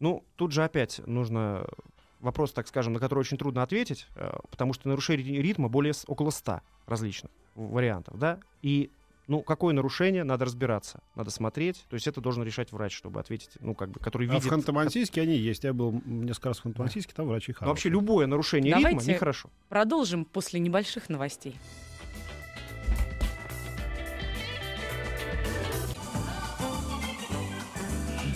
[0.00, 1.66] Ну, тут же опять нужно
[2.20, 6.30] вопрос, так скажем, на который очень трудно ответить, э, потому что нарушений ритма более около
[6.30, 8.90] 100 различных вариантов, да, и
[9.28, 13.50] ну, какое нарушение, надо разбираться, надо смотреть, то есть это должен решать врач, чтобы ответить,
[13.60, 14.44] ну, как бы, который А видит...
[14.44, 15.64] в Ханты-Мансийске они есть.
[15.64, 17.68] Я был несколько раз в Ханты-Мансийске, там врачи Ну, хорошие.
[17.68, 19.50] вообще любое нарушение ритма Давайте- нехорошо.
[19.68, 21.56] Продолжим после небольших новостей.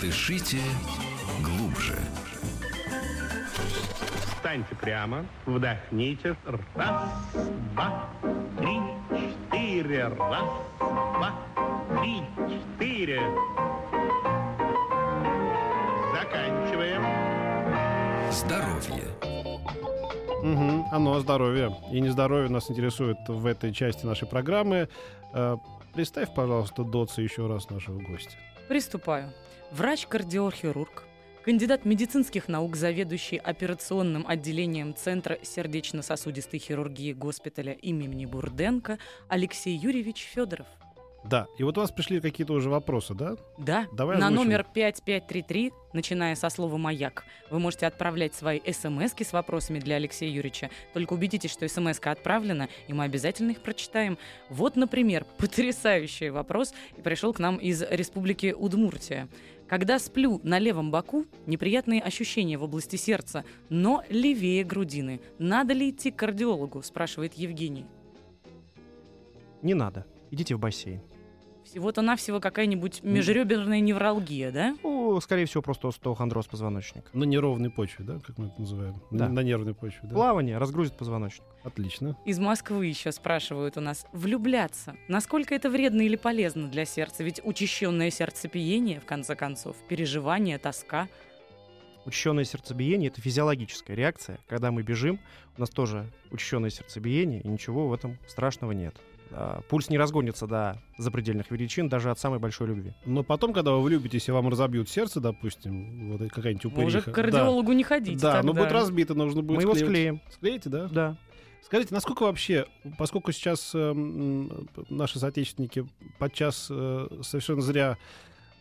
[0.01, 0.59] Дышите
[1.41, 1.97] глубже.
[4.35, 6.35] Встаньте прямо, вдохните.
[6.75, 7.03] Раз,
[7.73, 8.09] два,
[8.57, 10.07] три, четыре.
[10.09, 11.31] Раз, два,
[11.99, 13.21] три, четыре.
[16.13, 17.03] Заканчиваем.
[18.31, 19.07] Здоровье.
[20.43, 20.85] Мгм.
[20.91, 21.75] Оно здоровье.
[21.91, 24.89] И не здоровье нас интересует в этой части нашей программы.
[25.33, 25.57] Э,
[25.93, 28.35] Представь, пожалуйста, Доца еще раз нашего гостя.
[28.67, 29.31] Приступаю.
[29.71, 31.03] Врач-кардиохирург,
[31.43, 40.67] кандидат медицинских наук, заведующий операционным отделением Центра сердечно-сосудистой хирургии госпиталя имени Бурденко Алексей Юрьевич Федоров.
[41.23, 43.37] Да, и вот у вас пришли какие-то уже вопросы, да?
[43.57, 44.45] Да, Давай на озвучим.
[44.45, 50.29] номер 5533, начиная со слова «Маяк», вы можете отправлять свои смс с вопросами для Алексея
[50.29, 50.69] Юрьевича.
[50.93, 54.17] Только убедитесь, что смс отправлена, и мы обязательно их прочитаем.
[54.49, 59.29] Вот, например, потрясающий вопрос, пришел к нам из республики Удмуртия.
[59.73, 65.19] Когда сплю на левом боку, неприятные ощущения в области сердца, но левее грудины.
[65.39, 67.87] Надо ли идти к кардиологу, спрашивает Евгений.
[69.63, 70.05] Не надо.
[70.29, 71.01] Идите в бассейн.
[71.73, 74.77] Всего-то навсего какая-нибудь межреберная невралгия, да?
[74.83, 77.09] Ну, скорее всего, просто остеохондроз позвоночника.
[77.13, 79.01] На неровной почве, да, как мы это называем?
[79.09, 79.27] Да.
[79.27, 80.13] На, на нервной почве, да?
[80.13, 81.47] Плавание разгрузит позвоночник.
[81.63, 82.15] Отлично.
[82.25, 87.23] Из Москвы еще спрашивают у нас, влюбляться, насколько это вредно или полезно для сердца?
[87.23, 91.09] Ведь учащенное сердцебиение, в конце концов, переживание, тоска.
[92.05, 94.37] Учащенное сердцебиение это физиологическая реакция.
[94.47, 95.19] Когда мы бежим,
[95.57, 98.95] у нас тоже учащенное сердцебиение, и ничего в этом страшного нет.
[99.35, 102.93] А, Пульс не разгонится до запредельных величин даже от самой большой любви.
[103.05, 106.87] Но потом, когда вы влюбитесь и вам разобьют сердце, допустим, вот какая-нибудь упыриха.
[106.87, 108.61] Уже к кардиологу не ходите Да, да но тогда.
[108.63, 109.89] будет разбито, нужно будет Мы его склеивать.
[109.95, 110.21] склеим.
[110.31, 110.87] Склеите, да?
[110.87, 111.17] Да.
[111.63, 112.67] Скажите, насколько вообще,
[112.97, 115.87] поскольку сейчас эм, наши соотечественники
[116.19, 117.97] подчас э, совершенно зря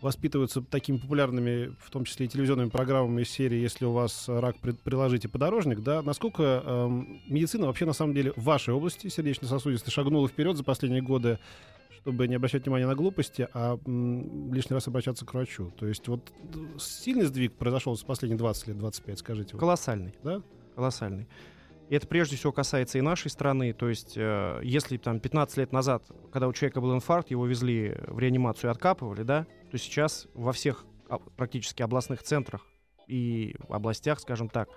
[0.03, 4.57] воспитываются такими популярными, в том числе и телевизионными программами из серии «Если у вас рак,
[4.59, 9.93] при- приложите подорожник», да, насколько эм, медицина вообще на самом деле в вашей области сердечно-сосудистой
[9.93, 11.39] шагнула вперед за последние годы,
[12.01, 15.73] чтобы не обращать внимания на глупости, а м, лишний раз обращаться к врачу.
[15.79, 19.57] То есть вот э, сильный сдвиг произошел за последние 20 лет, 25, скажите.
[19.57, 20.15] Колоссальный.
[20.25, 20.43] да?
[20.75, 21.29] Колоссальный.
[21.91, 23.73] И это прежде всего касается и нашей страны.
[23.73, 27.95] То есть, э, если там 15 лет назад, когда у человека был инфаркт, его везли
[28.09, 32.67] в реанимацию и откапывали, да, то сейчас во всех а, практически областных центрах
[33.09, 34.69] и областях, скажем так,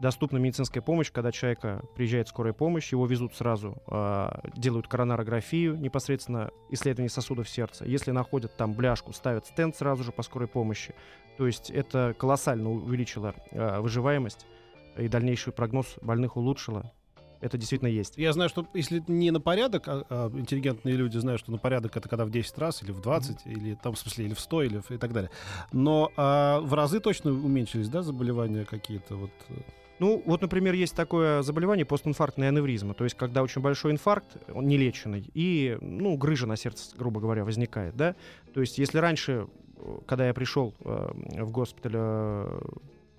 [0.00, 6.50] доступна медицинская помощь, когда человека приезжает скорая помощь, его везут сразу, э, делают коронарографию, непосредственно
[6.70, 7.84] исследование сосудов сердца.
[7.84, 10.94] Если находят там бляшку, ставят стенд сразу же по скорой помощи.
[11.36, 14.46] То есть это колоссально увеличило э, выживаемость
[14.96, 16.90] и дальнейший прогноз больных улучшило.
[17.40, 18.16] Это действительно есть.
[18.16, 21.96] Я знаю, что если не на порядок, а, а интеллигентные люди знают, что на порядок
[21.96, 24.62] это когда в 10 раз, или в 20, или там, в смысле, или в 100,
[24.62, 25.30] или в- и так далее.
[25.72, 29.30] Но а, в разы точно уменьшились, да, заболевания какие-то вот.
[29.50, 29.54] э,
[30.00, 34.66] Ну, вот, например, есть такое заболевание постинфарктная аневризма, то есть когда очень большой инфаркт, он
[34.68, 38.14] нелеченный, и, ну, грыжа на сердце, грубо говоря, возникает, да.
[38.54, 39.46] То есть если раньше,
[39.76, 41.10] э, когда я пришел э,
[41.44, 42.60] в госпиталь, э,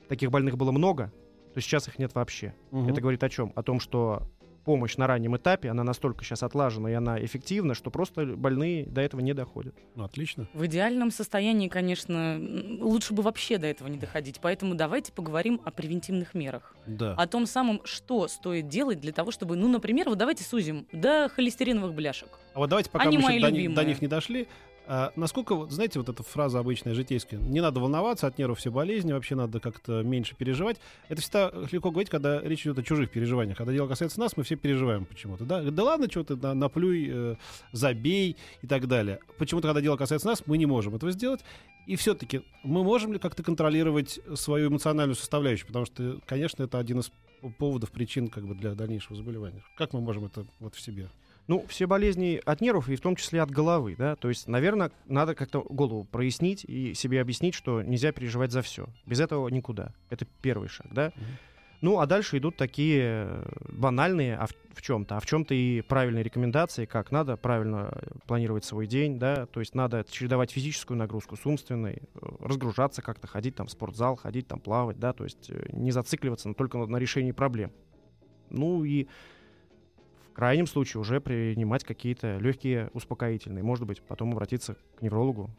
[0.07, 1.11] таких больных было много,
[1.53, 2.53] то сейчас их нет вообще.
[2.71, 2.89] мгм.
[2.89, 3.53] Это говорит о чем?
[3.55, 4.27] О том, что
[4.69, 9.01] помощь на раннем этапе, она настолько сейчас отлажена и она эффективна, что просто больные до
[9.01, 9.73] этого не доходят.
[9.95, 10.47] Ну, отлично.
[10.53, 12.39] В идеальном состоянии, конечно,
[12.79, 14.39] лучше бы вообще до этого не доходить.
[14.39, 16.75] Поэтому давайте поговорим о превентивных мерах.
[16.85, 17.15] Да.
[17.15, 21.29] О том самом, что стоит делать для того, чтобы, ну, например, вот давайте сузим до
[21.33, 22.29] холестериновых бляшек.
[22.53, 24.47] А вот давайте, пока Они мы еще до, до них не дошли,
[24.91, 28.71] а, насколько, вот, знаете, вот эта фраза обычная житейская, не надо волноваться, от нервов все
[28.71, 30.77] болезни, вообще надо как-то меньше переживать.
[31.09, 33.55] Это всегда легко говорить, когда речь идет о чужих переживаниях.
[33.55, 35.45] Когда дело касается нас, мы все переживаем почему-то.
[35.45, 37.35] Да, да ладно, что ты на- наплюй, э,
[37.71, 39.19] забей и так далее.
[39.37, 41.41] Почему-то, когда дело касается нас, мы не можем этого сделать.
[41.85, 45.67] И все-таки мы можем ли как-то контролировать свою эмоциональную составляющую?
[45.67, 47.11] Потому что, конечно, это один из
[47.59, 49.63] поводов, причин как бы, для дальнейшего заболевания.
[49.77, 51.09] Как мы можем это вот в себе?
[51.49, 54.15] Ну, все болезни от нервов и в том числе от головы, да.
[54.15, 58.85] То есть, наверное, надо как-то голову прояснить и себе объяснить, что нельзя переживать за все.
[59.07, 59.91] Без этого никуда.
[60.11, 61.11] Это первый шаг, да.
[61.15, 61.25] Мгм.
[61.81, 65.81] Ну, а дальше идут такие э, банальные а в, в чем-то, а в чем-то и
[65.81, 71.35] правильные рекомендации, как надо правильно планировать свой день, да, то есть надо чередовать физическую нагрузку
[71.35, 75.49] с умственной, э, разгружаться как-то, ходить там в спортзал, ходить там плавать, да, то есть
[75.49, 77.71] э, не зацикливаться на, только на, на решении проблем.
[78.51, 79.07] Ну и
[80.39, 85.49] крайнем случае уже принимать какие-то легкие успокоительные, может быть, потом обратиться к неврологу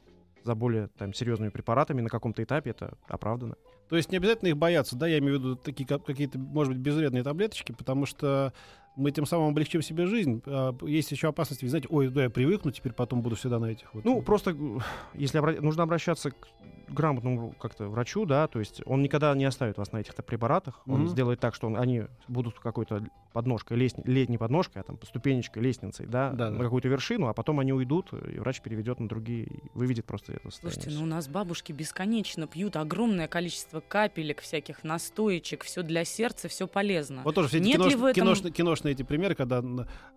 [0.43, 3.57] за более там серьезными препаратами на каком-то этапе, это оправдано.
[3.91, 6.73] То есть не обязательно их бояться, да, я имею в виду такие как- какие-то, может
[6.73, 8.55] быть, безвредные таблеточки, потому что
[9.01, 10.43] мы тем самым облегчим себе жизнь.
[10.47, 13.93] А, Есть еще опасность, знаете, ой, да, я привыкну, теперь потом буду всегда на этих
[13.95, 14.05] вот.
[14.05, 14.79] Ну, просто, э,
[15.15, 16.49] если обра- нужно обращаться к
[16.89, 21.03] грамотному как-то врачу, да, то есть он никогда не оставит вас на этих-то препаратах, он
[21.03, 21.09] Мгм.
[21.09, 25.63] сделает так, что он- они будут какой-то подножкой, лестни- ле- не подножкой, а там ступенечкой,
[25.63, 26.65] лестницей, да, Да, на да.
[26.65, 30.51] какую-то вершину, а потом они уйдут, и врач переведет на другие, и выведет просто это
[30.51, 30.75] состояние.
[30.83, 36.49] Слушайте, ну у нас бабушки бесконечно пьют огромное количество капелек, всяких настоечек, все для сердца,
[36.49, 37.23] все полезно.
[37.25, 39.63] Вот тоже все эти Нет ли кинош- в этом- киношные, киношные эти примеры, когда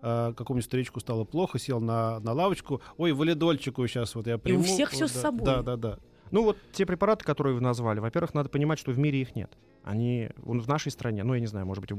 [0.01, 4.63] а, какому-нибудь старичку стало плохо, сел на, на лавочку, ой, валидольчику сейчас вот я приму.
[4.63, 5.45] всех всё Вот, с да, собой.
[5.45, 5.99] Да, да, да.
[6.31, 9.55] Ну вот те препараты, которые вы назвали, во-первых, надо понимать, что в мире их нет.
[9.83, 11.97] Они вон в нашей стране, ну я не знаю, может быть, в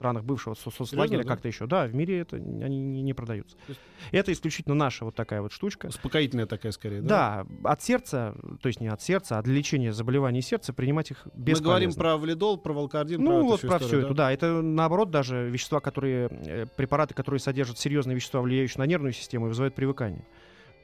[0.00, 1.34] странах бывшего со- соцлагеря Серьезно, да?
[1.34, 1.66] как-то еще.
[1.66, 3.54] Да, в мире это они не, не продаются.
[3.68, 3.80] Есть-
[4.12, 5.86] Это исключительно наша вот такая вот штучка.
[5.88, 7.44] Успокоительная такая скорее, да?
[7.62, 11.26] Да, от сердца, то есть не от сердца, а для лечения заболеваний сердца принимать их
[11.26, 11.64] Мы бесполезно.
[11.64, 14.32] говорим про валидол, про волкардин, Ну про вот про всю все историю, это, да.
[14.32, 19.46] Это наоборот даже вещества, которые, э, препараты, которые содержат серьезные вещества, влияющие на нервную систему
[19.46, 20.24] и вызывают привыкание.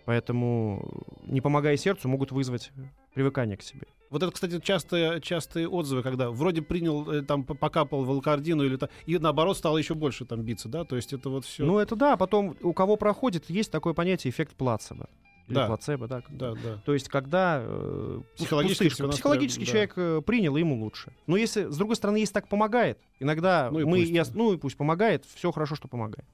[0.06, 2.70] Поэтому, не помогая сердцу, могут вызвать
[3.12, 3.86] привыкание к себе.
[4.08, 8.88] Вот это, кстати, частые, частые отзывы, когда вроде принял, э, там, покапал волкардину, или та-
[9.04, 10.84] и наоборот стало еще больше там биться, да?
[10.84, 11.64] То есть это вот все...
[11.64, 15.08] Ну, это да, а потом у кого проходит, есть такое понятие эффект плацебо.
[15.48, 15.66] Или Да.
[15.66, 16.22] плацебо, да.
[16.28, 16.82] да, да.
[16.84, 21.12] То есть, когда э, Психологически пустышка, психологически настроен, человек э, принял, ему лучше.
[21.26, 24.10] Но если, с другой стороны, если так помогает, иногда Ну и мы, пусть.
[24.12, 26.26] и ну и пусть помогает, все хорошо, что помогает.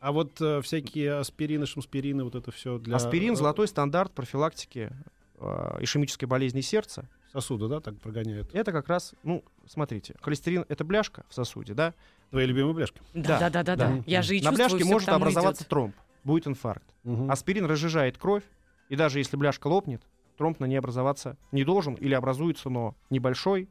[0.00, 2.96] А вот э, всякие аспирины, шамспирины, вот это все для...
[2.96, 4.90] Аспирин э, золотой стандарт профилактики
[5.36, 7.06] э, ишемической болезни сердца.
[7.32, 8.52] Сосуда, да, так прогоняют?
[8.54, 11.92] Это как раз, ну, смотрите, холестерин это бляшка в сосуде, да?
[12.30, 13.00] Твои любимые бляшки.
[13.12, 13.88] Да, да, да, да, да.
[13.88, 14.02] да.
[14.06, 15.68] Я же и На чувствую, бляшке может образоваться идёт.
[15.68, 16.94] тромб, будет инфаркт.
[17.04, 17.30] Мгм.
[17.30, 18.44] Аспирин разжижает кровь,
[18.88, 20.02] и даже если бляшка лопнет,
[20.38, 23.68] тромб на ней образоваться не должен или образуется, но небольшой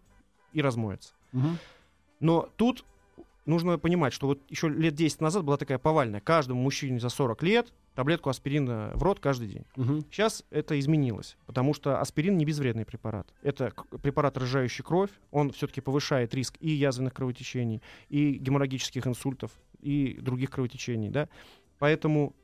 [0.54, 1.16] и размоется.
[1.32, 1.58] Мгм.
[2.20, 2.86] Но тут
[3.50, 6.22] нужно понимать, что вот еще лет 10 назад была такая повальная.
[6.22, 9.66] Каждому мужчине за 40 лет таблетку аспирина в рот каждый день.
[9.76, 10.06] Мгм.
[10.10, 13.28] Сейчас это изменилось, потому что аспирин не безвредный препарат.
[13.42, 15.10] Это препарат, разжижающий кровь.
[15.32, 21.10] Он все-таки повышает риск и язвенных кровотечений, и геморрагических инсультов, и других кровотечений.
[21.10, 21.28] Да?
[21.80, 22.36] Поэтому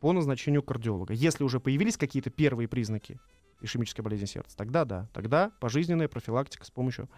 [0.00, 1.14] по назначению кардиолога.
[1.14, 3.20] Если уже появились какие-то первые признаки
[3.60, 5.08] ишемической болезни сердца, тогда да.
[5.12, 7.08] Тогда пожизненная профилактика с помощью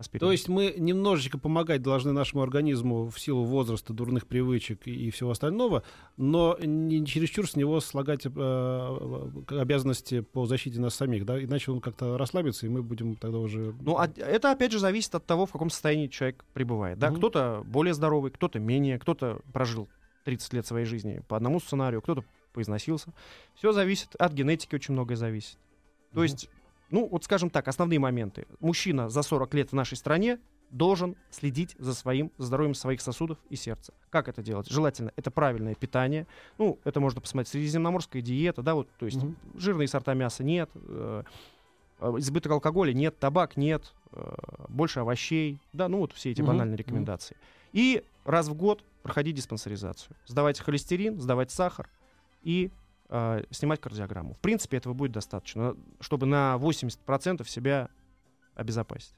[0.00, 0.26] аспирина.
[0.26, 5.30] То есть мы немножечко помогать должны нашему организму в силу возраста, дурных привычек и, всего
[5.30, 5.82] остального,
[6.16, 11.70] но не чересчур с него слагать э, э, обязанности по защите нас самих, да, иначе
[11.70, 13.74] он как-то расслабится, и мы будем тогда уже...
[13.80, 16.98] Ну, а это опять же зависит от того, в каком состоянии человек пребывает.
[16.98, 17.10] Да?
[17.10, 17.18] Мгм.
[17.18, 19.88] Кто-то более здоровый, кто-то менее, кто-то прожил
[20.24, 23.12] 30 лет своей жизни по одному сценарию, кто-то поизносился.
[23.54, 25.56] Все зависит, от генетики очень многое зависит.
[26.12, 26.22] То Мгм.
[26.22, 26.48] есть,
[26.90, 28.46] ну, вот скажем так, основные моменты.
[28.60, 30.38] Мужчина за 40 лет в нашей стране
[30.70, 33.92] должен следить за своим здоровьем своих сосудов и сердца.
[34.10, 34.68] Как это делать?
[34.68, 36.26] Желательно это правильное питание.
[36.58, 37.48] Ну, это можно посмотреть.
[37.48, 39.36] Средиземноморская диета, да, вот, то есть Мгм.
[39.56, 41.24] жирные сорта мяса нет, э,
[42.00, 44.34] э, избыток алкоголя нет, табак нет, э,
[44.68, 47.36] больше овощей, да, ну вот все эти Мгм, банальные рекомендации.
[47.72, 51.88] И раз в год проходить диспансеризацию, сдавать холестерин, сдавать сахар
[52.42, 52.70] и
[53.10, 54.34] э, снимать кардиограмму.
[54.34, 57.88] В принципе, этого будет достаточно, чтобы на 80% себя
[58.54, 59.14] обезопасить.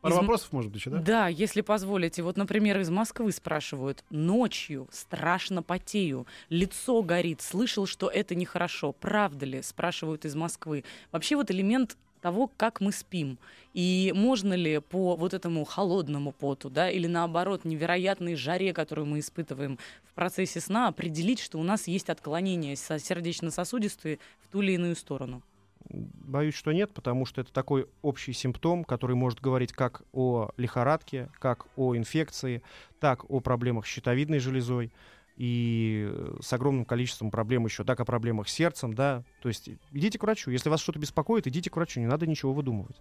[0.00, 0.98] Пару Из- вопросов, может быть, еще, да?
[0.98, 2.22] Да, если позволите.
[2.22, 4.04] Вот, например, из Москвы спрашивают.
[4.10, 7.40] Ночью страшно потею, лицо горит.
[7.40, 8.92] Слышал, что это нехорошо.
[8.92, 9.62] Правда ли?
[9.62, 10.84] Спрашивают из Москвы.
[11.10, 13.36] Вообще вот элемент того, как мы спим.
[13.74, 19.18] И можно ли по вот этому холодному поту, да, или наоборот невероятной жаре, которую мы
[19.18, 24.72] испытываем в процессе сна, определить, что у нас есть отклонение со- сердечно-сосудистой в ту или
[24.72, 25.42] иную сторону?
[25.90, 31.28] Боюсь, что нет, потому что это такой общий симптом, который может говорить как о лихорадке,
[31.38, 32.62] как о инфекции,
[33.00, 34.92] так о проблемах с щитовидной железой
[35.36, 39.24] и э, с огромным количеством проблем еще, так о проблемах с сердцем, да.
[39.42, 40.50] То есть идите к врачу.
[40.50, 42.96] Если вас что-то беспокоит, идите к врачу, не надо ничего выдумывать.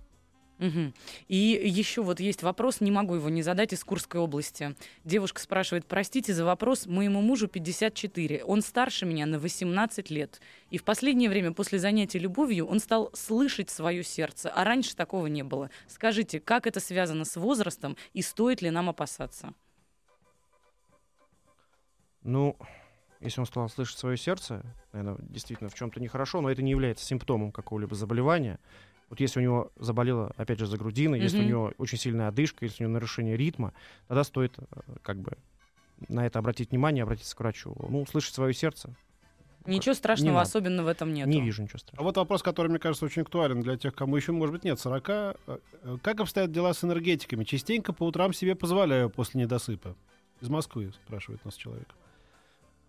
[0.60, 0.93] Мгм.
[1.28, 4.76] И еще вот есть вопрос, не могу его не задать, из Курской области.
[5.04, 10.39] Девушка спрашивает, простите за вопрос, моему мужу 54, он старше меня на 18 лет.
[10.69, 15.28] И в последнее время после занятий любовью он стал слышать свое сердце, а раньше такого
[15.28, 15.69] не было.
[15.88, 19.54] Скажите, как это связано с возрастом и стоит ли нам опасаться?
[22.24, 22.56] Ну,
[23.20, 27.06] если он стал слышать свое сердце, наверное, действительно в чем-то нехорошо, но это не является
[27.06, 28.60] симптомом какого-либо заболевания.
[29.10, 32.66] Вот если у него заболела, опять же, за грудина, если у него очень сильная одышка,
[32.66, 33.74] если у него нарушение ритма,
[34.08, 34.64] тогда стоит э,
[35.04, 35.38] как бы
[36.10, 37.76] на это обратить внимание, обратиться к врачу.
[37.90, 38.96] Ну, слышать свое сердце.
[39.66, 40.42] Ничего страшного надо.
[40.42, 41.28] особенно в этом нет.
[41.28, 42.04] Не вижу ничего А страшного.
[42.06, 45.10] вот вопрос, который, мне кажется, очень актуален для тех, кому еще, может быть, нет 40.
[45.10, 47.44] Э, э, Как обстоят дела с энергетиками?
[47.44, 49.96] Частенько по утрам себе позволяю после недосыпа.
[50.42, 51.88] Из Москвы спрашивает нас человек.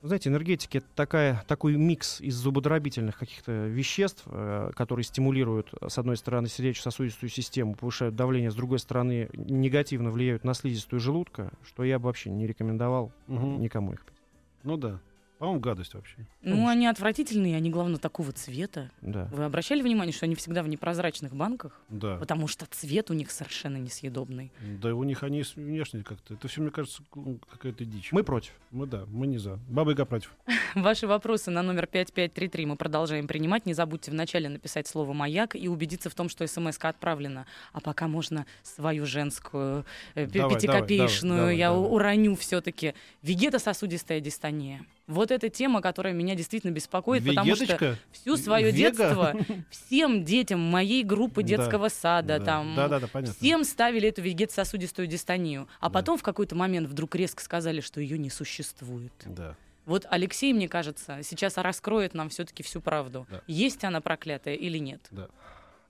[0.05, 6.19] Знаете, энергетики это такая, такой микс из зубодробительных каких-то веществ, э, которые стимулируют, с одной
[6.19, 11.99] стороны, сердечно-сосудистую систему, повышают давление, с другой стороны, негативно влияют на слизистую желудка, что я
[11.99, 13.63] бы вообще не рекомендовал Мгм.
[13.63, 14.19] никому их пить.
[14.63, 15.01] Ну да.
[15.45, 16.17] По-моему, гадость вообще.
[16.41, 18.91] Ну, они отвратительные, они, главное, такого цвета.
[19.03, 19.29] Да.
[19.31, 21.83] Вы обращали внимание, что они всегда в непрозрачных банках?
[21.91, 22.17] Да.
[22.17, 24.51] Потому что цвет у них совершенно несъедобный.
[24.81, 26.33] Да у них они внешне как-то.
[26.33, 27.03] Это все, мне кажется,
[27.51, 28.11] какая-то дичь.
[28.11, 28.53] Мы против.
[28.71, 29.59] Мы да, мы не за.
[29.69, 30.35] Баба Яга против.
[30.75, 33.67] Ваши вопросы на номер 5533 мы продолжаем принимать.
[33.67, 37.45] Не забудьте вначале написать слово «Маяк» и убедиться в том, что смс отправлена.
[37.75, 41.91] А пока можно свою женскую, э, Давай, пятикопеечную, давай, давай, я давай.
[41.91, 42.95] уроню все-таки.
[43.21, 44.87] Вегетососудистая дистония.
[45.07, 47.99] Вот эта тема, которая меня действительно беспокоит, потому что Вегеточка?
[48.11, 48.77] всю свое Вега?
[48.97, 49.35] детство
[49.71, 53.35] всем детям моей группы Да, детского сада, там, Да, да, да, понятно.
[53.35, 55.93] Всем ставили эту вегетососудистую дистонию, а Да.
[55.93, 59.13] потом в какой-то момент вдруг резко сказали, что ее не существует.
[59.27, 59.57] Да.
[59.85, 63.27] Вот Алексей, мне кажется, сейчас раскроет нам все-таки всю правду.
[63.31, 63.43] Да.
[63.47, 65.11] Есть она проклятая или нет?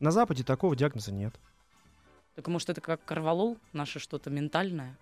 [0.00, 1.35] На Западе такого диагноза нет.
[2.35, 4.98] Так может это как корвалол, наше что-то ментальное?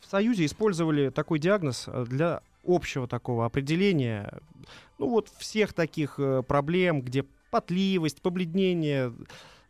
[0.00, 4.40] В Союзе использовали такой диагноз э, для общего такого определения,
[4.98, 9.12] ну вот всех таких э, проблем, где потливость, побледнение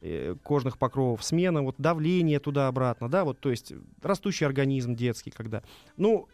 [0.00, 5.62] э, кожных покровов, смена вот давление туда-обратно, да, вот то есть растущий организм детский, когда,
[5.96, 6.28] ну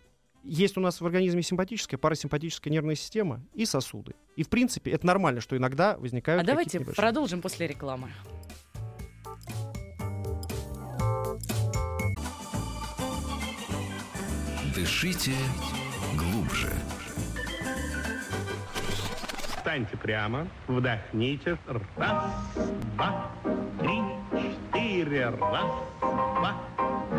[0.44, 4.14] есть у нас в организме симпатическая, парасимпатическая нервная система и сосуды.
[4.36, 8.08] И, в принципе, это нормально, что иногда возникают А давайте небольшие- продолжим после рекламы.
[14.74, 15.32] Дышите
[16.18, 16.72] глубже.
[19.56, 21.58] Встаньте прямо, вдохните.
[21.96, 22.24] Раз,
[22.94, 23.30] два,
[23.78, 24.02] три,
[24.32, 25.30] четыре.
[25.30, 26.56] Раз, два,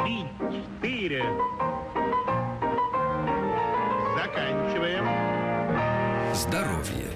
[0.04, 1.24] три, четыре.
[4.16, 5.06] Заканчиваем.
[6.36, 7.08] Здоровье.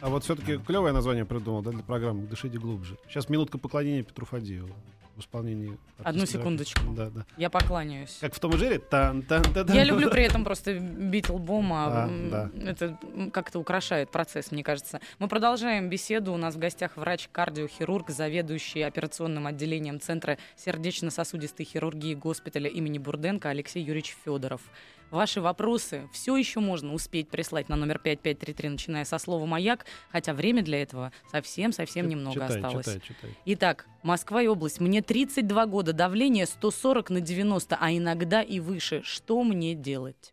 [0.00, 2.96] А вот все-таки клевое название придумал да, для программы «Дышите глубже».
[3.08, 4.74] Сейчас минутка поклонения Петру Фадееву
[5.20, 5.76] в исполнении...
[6.02, 6.82] Одну секундочку.
[6.96, 7.24] Да, да.
[7.36, 8.18] Я покланяюсь.
[8.20, 8.78] Как в том и Джерри?
[8.78, 9.76] Тан, тан, тан, тан.
[9.76, 12.50] Я люблю при этом просто бить лбом, а А, да.
[12.70, 12.98] это
[13.32, 15.00] как-то украшает процесс, мне кажется.
[15.18, 16.32] Мы продолжаем беседу.
[16.32, 23.82] У нас в гостях врач-кардиохирург, заведующий операционным отделением Центра сердечно-сосудистой хирургии госпиталя имени Бурденко Алексей
[23.82, 24.62] Юрьевич Федоров.
[25.10, 30.34] Ваши вопросы все еще можно успеть прислать на номер 5533, начиная со слова «Маяк», хотя
[30.34, 32.86] время для этого совсем-совсем немного читай, осталось.
[32.86, 33.30] Читай, читай.
[33.46, 34.80] Итак, Москва и область.
[34.80, 39.02] Мне 32 года, давление 140 на 90, а иногда и выше.
[39.04, 40.32] Что мне делать?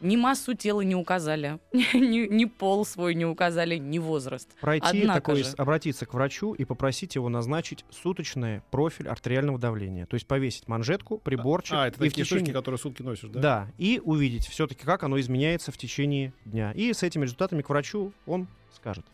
[0.00, 4.48] Ни массу тела не указали, ни, ни пол свой не указали, ни возраст.
[4.60, 5.50] Пройти Однако такой, же.
[5.56, 10.04] обратиться к врачу и попросить его назначить суточный профиль артериального давления.
[10.06, 11.74] То есть повесить манжетку, приборчик.
[11.74, 13.40] А, это и в такие течение- штучки, которые сутки носишь, да?
[13.40, 16.72] Да, и увидеть все-таки, как оно изменяется в течение дня.
[16.72, 19.06] И с этими результатами к врачу он скажет.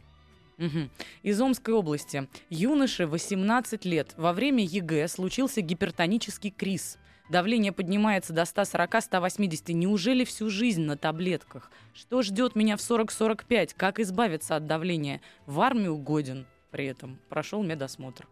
[0.56, 0.90] Мгм.
[1.22, 2.28] Из Омской области.
[2.50, 4.12] Юноше 18 лет.
[4.18, 6.98] Во время ЕГЭ случился гипертонический криз.
[7.30, 9.72] Давление поднимается до 140-180.
[9.72, 11.70] Неужели всю жизнь на таблетках?
[11.94, 13.74] Что ждет меня в 40-45?
[13.76, 15.20] Как избавиться от давления?
[15.46, 17.20] В армию годен при этом.
[17.28, 18.26] Прошел медосмотр.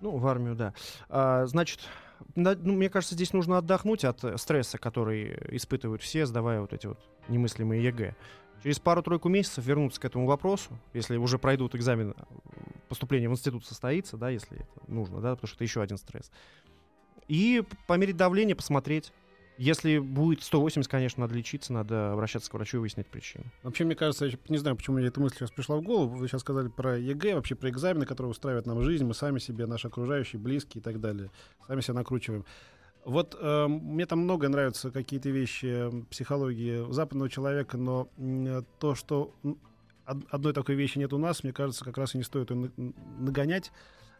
[0.00, 0.72] Ну, в армию, да.
[1.10, 1.80] А, значит,
[2.34, 6.86] на- ну, мне кажется, здесь нужно отдохнуть от стресса, который испытывают все, сдавая вот эти
[6.86, 8.16] вот немыслимые ЕГЭ.
[8.62, 12.14] Через пару-тройку месяцев вернуться к этому вопросу, если уже пройдут экзамен,
[12.88, 16.30] поступление в институт состоится, да, если это нужно, да, потому что это еще один стресс.
[17.26, 19.12] И померить давление, посмотреть.
[19.56, 23.44] Если будет 180, конечно, надо лечиться, надо обращаться к врачу и выяснить причину.
[23.64, 26.14] Вообще, мне кажется, я не знаю, почему мне эта мысль сейчас пришла в голову.
[26.14, 29.04] Вы сейчас сказали про ЕГЭ, вообще про экзамены, которые устраивают нам жизнь.
[29.04, 31.32] Мы сами себе, наши окружающие, близкие и так далее.
[31.66, 32.44] Сами себя накручиваем.
[33.04, 38.94] Вот э, мне там много нравятся какие-то вещи э, психологии западного человека, но м, то,
[38.94, 39.34] что
[40.04, 42.92] одной такой вещи нет у нас, мне кажется, как раз и не стоит ее на-
[43.18, 43.72] нагонять.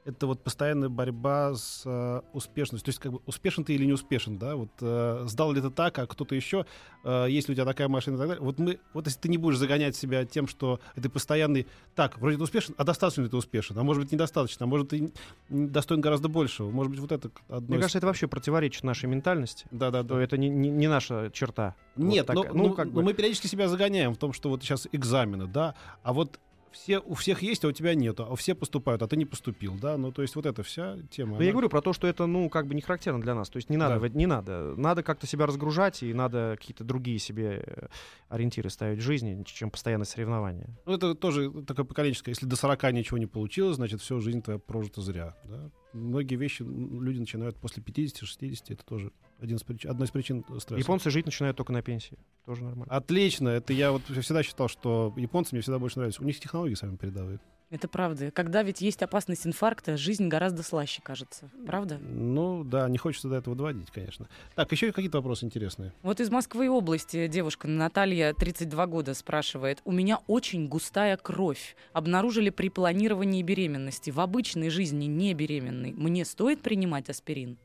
[0.05, 2.85] Это вот постоянная борьба с э, успешностью.
[2.87, 4.57] То есть, как бы, успешен ты или не успешен, да?
[4.57, 6.65] Вот э, сдал ли ты так, а кто-то еще,
[7.05, 8.43] э, есть ли у тебя такая машина и так далее.
[8.43, 12.39] Вот мы, вот если ты не будешь загонять себя тем, что ты постоянный, так, вроде
[12.39, 13.77] ты успешен, а достаточно ли ты успешен?
[13.79, 15.13] А может быть, недостаточно, а может, ты
[15.51, 16.71] достоин гораздо большего.
[16.71, 19.67] Может быть, вот это одно Мне из- кажется, это вообще противоречит нашей ментальности.
[19.71, 20.21] Да, да, да.
[20.23, 21.75] это не, не- не наша черта.
[21.97, 22.57] Вот Нет, но, такая.
[22.57, 23.03] ну, ну, как но бы.
[23.03, 26.39] мы периодически себя загоняем в том, что вот сейчас экзамены, да, а вот
[26.73, 29.75] все, у всех есть, а у тебя нету, а все поступают, а ты не поступил,
[29.81, 31.31] да, ну, то есть вот эта вся тема.
[31.33, 33.49] Но она- я говорю про то, что это, ну, как бы не характерно для нас.
[33.49, 34.09] То есть не надо, Да.
[34.09, 34.75] не надо.
[34.77, 37.87] Надо как-то себя разгружать, и надо какие-то другие себе э,
[38.29, 40.69] ориентиры ставить в жизни, чем постоянное соревнование.
[40.87, 42.35] Ну, это тоже такое поколенческое.
[42.35, 45.71] Если до 40 ничего не получилось, значит, всю жизнь твоя прожита зря, да.
[45.93, 49.11] Многие вещи люди начинают после 50-60, это тоже
[49.41, 50.77] один из причин, одна из причин стресса.
[50.77, 52.19] Японцы жить начинают только на пенсии.
[52.45, 52.93] Тоже нормально.
[52.93, 56.23] Отлично, это я вот всегда считал, что японцы мне всегда больше нравятся.
[56.23, 57.39] У них технологии самые передовые.
[57.71, 58.31] Это правда.
[58.31, 61.51] Когда ведь есть опасность инфаркта, жизнь гораздо слаще, кажется.
[61.67, 61.99] Правда?
[61.99, 64.27] Ну, да, не хочется до этого доводить, конечно.
[64.55, 65.93] Так, еще какие-то вопросы интересные.
[66.03, 69.83] Вот из Москвы области девушка Наталья, 32 года, спрашивает.
[69.85, 71.77] У меня очень густая кровь.
[71.93, 74.11] Обнаружили при планировании беременности.
[74.11, 75.93] В обычной жизни не беременной.
[75.93, 77.59] Мне стоит принимать аспирин?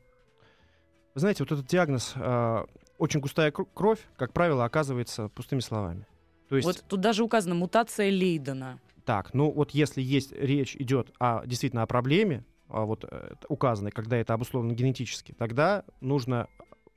[1.14, 2.66] Вы знаете, вот этот диагноз а,
[2.98, 6.06] очень густая кр- кровь, как правило, оказывается пустыми словами.
[6.48, 8.80] То есть, Вот тут даже указано мутация Лейдена.
[9.04, 13.92] так, ну вот если есть речь идет о, действительно о проблеме, а вот э, указанной,
[13.92, 16.48] когда это обусловлено генетически, тогда нужно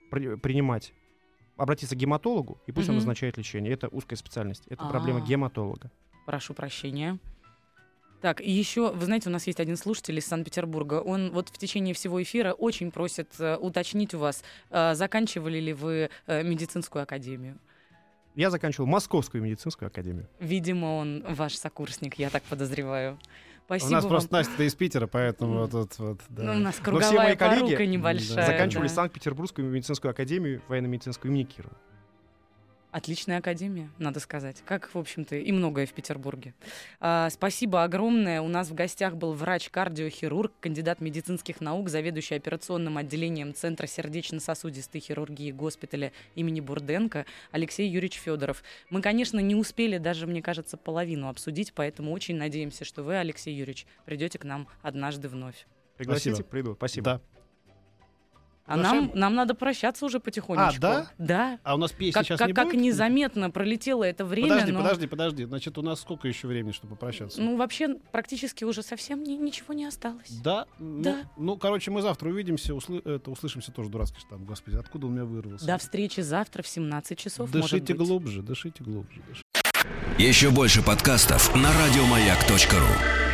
[0.10, 0.94] при- принимать,
[1.56, 3.00] обратиться к гематологу, и пусть он Мгм.
[3.02, 3.72] назначает лечение.
[3.74, 4.66] Это узкая специальность.
[4.68, 5.22] Это проблема А.
[5.22, 5.92] гематолога.
[6.26, 7.20] Прошу прощения.
[8.22, 10.96] Так, и еще, вы знаете, у нас есть один слушатель из Санкт-Петербурга.
[10.96, 15.74] Он вот в течение всего эфира очень просит э, уточнить у вас, э, заканчивали ли
[15.74, 17.60] вы э, медицинскую академию.
[18.36, 20.28] Я заканчивал Московскую медицинскую академию.
[20.40, 23.20] Видимо, он ваш сокурсник, я так подозреваю.
[23.66, 24.10] Спасибо У нас вам.
[24.12, 26.44] просто Настя из Питера, поэтому вот тут вот, да.
[26.44, 28.46] Ну, у нас все круговая мои коллеги, порука да, небольшая.
[28.46, 28.94] Заканчивали да.
[28.94, 31.76] Санкт-Петербургскую медицинскую академию военно-медицинскую имени Кирова.
[32.98, 34.64] Отличная академия, надо сказать.
[34.66, 36.56] Как, в общем-то, и многое в Петербурге.
[37.00, 38.42] А, спасибо огромное.
[38.42, 45.52] У нас в гостях был врач-кардиохирург, кандидат медицинских наук, заведующий операционным отделением Центра сердечно-сосудистой хирургии
[45.52, 48.64] госпиталя имени Бурденко Алексей Юрьевич Федоров.
[48.90, 53.54] Мы, конечно, не успели даже, мне кажется, половину обсудить, поэтому очень надеемся, что вы, Алексей
[53.54, 55.68] Юрьевич, придете к нам однажды вновь.
[55.98, 56.50] Пригласите, Спасибо.
[56.50, 56.74] приду.
[56.74, 57.06] Спасибо.
[57.06, 57.37] Да.
[58.68, 60.78] А нам, нам надо прощаться уже потихонечку.
[60.78, 61.08] А, да?
[61.18, 61.60] Да.
[61.64, 62.82] А у нас песни Как, сейчас как, не как будет?
[62.82, 64.50] незаметно пролетело это время.
[64.50, 65.44] Подожди, но- подожди, подожди.
[65.46, 67.42] Значит, у нас сколько еще времени, чтобы попрощаться?
[67.42, 70.30] Ну, вообще, практически уже совсем ни- ничего не осталось.
[70.44, 70.66] да?
[70.80, 71.16] Ну, Да.
[71.38, 74.46] Ну, короче, мы завтра увидимся, услы- это, услышимся тоже дурацкий штамп.
[74.46, 75.66] Господи, откуда у меня вырвался?
[75.66, 78.06] До встречи завтра в 17 часов, может Дышите быть.
[78.08, 79.22] глубже, дышите глубже.
[79.30, 79.44] дышите.
[80.18, 83.27] Еще больше подкастов на радиомаяк.ру.